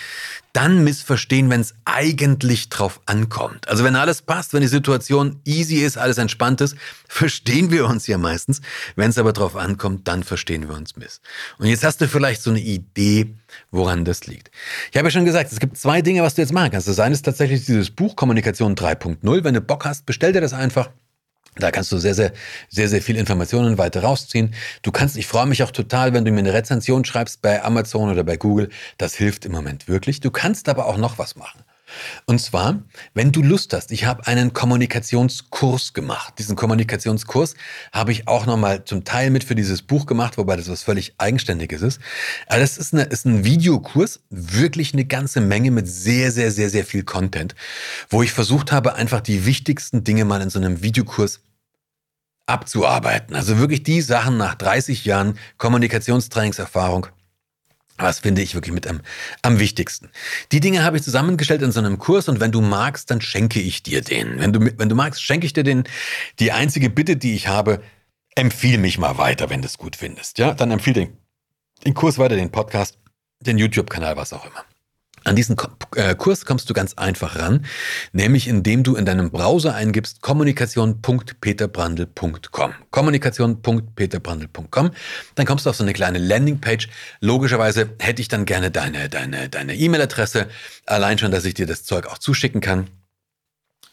dann 0.52 0.82
missverstehen, 0.82 1.48
wenn 1.48 1.60
es 1.60 1.74
eigentlich 1.84 2.68
drauf 2.68 3.00
ankommt. 3.06 3.68
Also 3.68 3.84
wenn 3.84 3.94
alles 3.94 4.22
passt, 4.22 4.52
wenn 4.52 4.62
die 4.62 4.66
Situation 4.66 5.40
easy 5.44 5.76
ist, 5.76 5.96
alles 5.96 6.18
entspannt 6.18 6.60
ist, 6.60 6.74
verstehen 7.08 7.70
wir 7.70 7.86
uns 7.86 8.08
ja 8.08 8.18
meistens. 8.18 8.60
Wenn 8.96 9.10
es 9.10 9.18
aber 9.18 9.32
drauf 9.32 9.54
ankommt, 9.54 10.08
dann 10.08 10.24
verstehen 10.24 10.68
wir 10.68 10.76
uns 10.76 10.96
miss. 10.96 11.20
Und 11.58 11.66
jetzt 11.66 11.84
hast 11.84 12.00
du 12.00 12.08
vielleicht 12.08 12.42
so 12.42 12.50
eine 12.50 12.60
Idee, 12.60 13.36
woran 13.70 14.04
das 14.04 14.26
liegt. 14.26 14.50
Ich 14.90 14.96
habe 14.96 15.06
ja 15.06 15.12
schon 15.12 15.24
gesagt, 15.24 15.52
es 15.52 15.60
gibt 15.60 15.78
zwei 15.78 16.02
Dinge, 16.02 16.22
was 16.22 16.34
du 16.34 16.42
jetzt 16.42 16.52
machen 16.52 16.72
kannst. 16.72 16.88
Das 16.88 16.98
eine 16.98 17.14
ist 17.14 17.22
tatsächlich 17.22 17.64
dieses 17.64 17.90
Buch 17.92 18.16
Kommunikation 18.16 18.74
3.0. 18.74 19.44
Wenn 19.44 19.54
du 19.54 19.60
Bock 19.60 19.84
hast, 19.84 20.04
bestell 20.04 20.32
dir 20.32 20.40
das 20.40 20.52
einfach. 20.52 20.90
Da 21.56 21.70
kannst 21.70 21.90
du 21.92 21.98
sehr, 21.98 22.14
sehr, 22.14 22.32
sehr, 22.68 22.88
sehr 22.88 23.02
viel 23.02 23.16
Informationen 23.16 23.76
weiter 23.76 24.02
rausziehen. 24.02 24.54
Du 24.82 24.92
kannst, 24.92 25.16
ich 25.16 25.26
freue 25.26 25.46
mich 25.46 25.62
auch 25.62 25.72
total, 25.72 26.12
wenn 26.14 26.24
du 26.24 26.30
mir 26.30 26.38
eine 26.38 26.52
Rezension 26.52 27.04
schreibst 27.04 27.42
bei 27.42 27.62
Amazon 27.62 28.10
oder 28.10 28.24
bei 28.24 28.36
Google. 28.36 28.70
Das 28.98 29.14
hilft 29.14 29.44
im 29.44 29.52
Moment 29.52 29.88
wirklich. 29.88 30.20
Du 30.20 30.30
kannst 30.30 30.68
aber 30.68 30.86
auch 30.86 30.96
noch 30.96 31.18
was 31.18 31.36
machen. 31.36 31.62
Und 32.26 32.40
zwar, 32.40 32.82
wenn 33.14 33.32
du 33.32 33.42
Lust 33.42 33.72
hast, 33.72 33.92
ich 33.92 34.04
habe 34.04 34.26
einen 34.26 34.52
Kommunikationskurs 34.52 35.92
gemacht. 35.92 36.34
Diesen 36.38 36.56
Kommunikationskurs 36.56 37.54
habe 37.92 38.12
ich 38.12 38.28
auch 38.28 38.46
nochmal 38.46 38.84
zum 38.84 39.04
Teil 39.04 39.30
mit 39.30 39.44
für 39.44 39.54
dieses 39.54 39.82
Buch 39.82 40.06
gemacht, 40.06 40.38
wobei 40.38 40.56
das 40.56 40.68
was 40.68 40.82
völlig 40.82 41.14
Eigenständiges 41.18 41.82
ist. 41.82 42.00
Aber 42.46 42.60
das 42.60 42.78
ist, 42.78 42.94
eine, 42.94 43.04
ist 43.04 43.26
ein 43.26 43.44
Videokurs, 43.44 44.20
wirklich 44.30 44.92
eine 44.92 45.04
ganze 45.04 45.40
Menge 45.40 45.70
mit 45.70 45.88
sehr, 45.88 46.32
sehr, 46.32 46.50
sehr, 46.50 46.70
sehr 46.70 46.84
viel 46.84 47.04
Content, 47.04 47.54
wo 48.08 48.22
ich 48.22 48.32
versucht 48.32 48.72
habe, 48.72 48.94
einfach 48.94 49.20
die 49.20 49.46
wichtigsten 49.46 50.04
Dinge 50.04 50.24
mal 50.24 50.40
in 50.42 50.50
so 50.50 50.58
einem 50.58 50.82
Videokurs 50.82 51.40
abzuarbeiten. 52.46 53.36
Also 53.36 53.58
wirklich 53.58 53.82
die 53.82 54.00
Sachen 54.00 54.36
nach 54.36 54.54
30 54.56 55.04
Jahren 55.04 55.38
Kommunikationstrainingserfahrung 55.56 57.06
was 58.02 58.20
finde 58.20 58.42
ich 58.42 58.54
wirklich 58.54 58.74
mit 58.74 58.86
am, 58.86 59.00
am 59.42 59.58
wichtigsten. 59.58 60.10
Die 60.52 60.60
Dinge 60.60 60.82
habe 60.82 60.96
ich 60.96 61.02
zusammengestellt 61.02 61.62
in 61.62 61.72
so 61.72 61.80
einem 61.80 61.98
Kurs 61.98 62.28
und 62.28 62.40
wenn 62.40 62.52
du 62.52 62.60
magst, 62.60 63.10
dann 63.10 63.20
schenke 63.20 63.60
ich 63.60 63.82
dir 63.82 64.02
den. 64.02 64.38
Wenn 64.38 64.52
du, 64.52 64.60
wenn 64.78 64.88
du 64.88 64.94
magst, 64.94 65.22
schenke 65.22 65.46
ich 65.46 65.52
dir 65.52 65.64
den. 65.64 65.84
Die 66.38 66.52
einzige 66.52 66.90
Bitte, 66.90 67.16
die 67.16 67.34
ich 67.34 67.48
habe, 67.48 67.82
empfiehl 68.34 68.78
mich 68.78 68.98
mal 68.98 69.18
weiter, 69.18 69.50
wenn 69.50 69.62
du 69.62 69.66
es 69.66 69.78
gut 69.78 69.96
findest. 69.96 70.38
Ja, 70.38 70.54
dann 70.54 70.70
empfiehl 70.70 70.94
den, 70.94 71.16
den 71.84 71.94
Kurs 71.94 72.18
weiter, 72.18 72.36
den 72.36 72.50
Podcast, 72.50 72.98
den 73.40 73.58
YouTube-Kanal, 73.58 74.16
was 74.16 74.32
auch 74.32 74.44
immer. 74.44 74.64
An 75.30 75.36
diesen 75.36 75.56
äh, 75.94 76.16
Kurs 76.16 76.44
kommst 76.44 76.68
du 76.68 76.74
ganz 76.74 76.94
einfach 76.94 77.38
ran, 77.38 77.64
nämlich 78.12 78.48
indem 78.48 78.82
du 78.82 78.96
in 78.96 79.04
deinem 79.04 79.30
Browser 79.30 79.76
eingibst 79.76 80.22
kommunikation.peterbrandl.com. 80.22 82.74
Kommunikation.peterbrandl.com. 82.90 84.90
Dann 85.36 85.46
kommst 85.46 85.66
du 85.66 85.70
auf 85.70 85.76
so 85.76 85.84
eine 85.84 85.92
kleine 85.92 86.18
Landingpage. 86.18 86.88
Logischerweise 87.20 87.90
hätte 88.00 88.20
ich 88.20 88.26
dann 88.26 88.44
gerne 88.44 88.72
deine 88.72 89.08
deine 89.08 89.48
deine 89.48 89.76
E-Mail-Adresse, 89.76 90.48
allein 90.86 91.16
schon, 91.16 91.30
dass 91.30 91.44
ich 91.44 91.54
dir 91.54 91.66
das 91.66 91.84
Zeug 91.84 92.08
auch 92.08 92.18
zuschicken 92.18 92.60
kann 92.60 92.88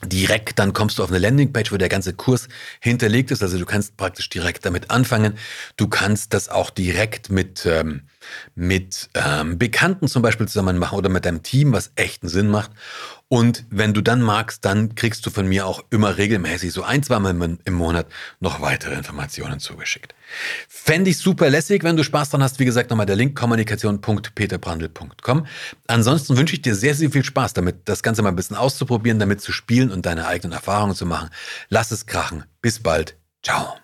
direkt, 0.03 0.59
dann 0.59 0.73
kommst 0.73 0.99
du 0.99 1.03
auf 1.03 1.09
eine 1.09 1.19
Landingpage, 1.19 1.71
wo 1.71 1.77
der 1.77 1.89
ganze 1.89 2.13
Kurs 2.13 2.47
hinterlegt 2.79 3.31
ist. 3.31 3.41
Also 3.41 3.57
du 3.57 3.65
kannst 3.65 3.97
praktisch 3.97 4.29
direkt 4.29 4.65
damit 4.65 4.91
anfangen. 4.91 5.37
Du 5.75 5.87
kannst 5.87 6.33
das 6.33 6.49
auch 6.49 6.69
direkt 6.69 7.29
mit, 7.31 7.65
ähm, 7.65 8.03
mit 8.53 9.09
ähm, 9.15 9.57
Bekannten 9.57 10.07
zum 10.07 10.21
Beispiel 10.21 10.47
zusammen 10.47 10.77
machen 10.77 10.97
oder 10.97 11.09
mit 11.09 11.25
deinem 11.25 11.41
Team, 11.41 11.73
was 11.73 11.91
echten 11.95 12.29
Sinn 12.29 12.49
macht. 12.49 12.71
Und 13.29 13.65
wenn 13.69 13.93
du 13.93 14.01
dann 14.01 14.21
magst, 14.21 14.63
dann 14.63 14.95
kriegst 14.95 15.25
du 15.25 15.29
von 15.29 15.47
mir 15.47 15.67
auch 15.67 15.83
immer 15.89 16.17
regelmäßig 16.17 16.71
so 16.71 16.83
ein, 16.83 17.03
zwei 17.03 17.19
Mal 17.19 17.57
im 17.65 17.73
Monat 17.73 18.07
noch 18.39 18.61
weitere 18.61 18.95
Informationen 18.95 19.59
zugeschickt. 19.59 20.15
Fände 20.69 21.09
ich 21.09 21.17
super 21.17 21.49
lässig, 21.49 21.83
wenn 21.83 21.97
du 21.97 22.03
Spaß 22.03 22.29
dran 22.29 22.41
hast. 22.41 22.57
Wie 22.59 22.65
gesagt, 22.65 22.89
nochmal 22.89 23.05
der 23.05 23.17
Link 23.17 23.37
kommunikation.peterbrandl.com. 23.37 25.45
Ansonsten 25.87 26.37
wünsche 26.37 26.55
ich 26.55 26.61
dir 26.61 26.75
sehr, 26.75 26.95
sehr 26.95 27.11
viel 27.11 27.25
Spaß 27.25 27.53
damit, 27.53 27.81
das 27.85 28.01
Ganze 28.01 28.21
mal 28.21 28.29
ein 28.29 28.37
bisschen 28.37 28.55
auszuprobieren, 28.55 29.19
damit 29.19 29.41
zu 29.41 29.51
spielen 29.51 29.91
und 29.91 30.05
deine 30.05 30.27
eigenen 30.27 30.53
Erfahrungen 30.53 30.95
zu 30.95 31.05
machen. 31.05 31.29
Lass 31.67 31.91
es 31.91 32.05
krachen. 32.05 32.45
Bis 32.61 32.79
bald. 32.79 33.17
Ciao. 33.43 33.77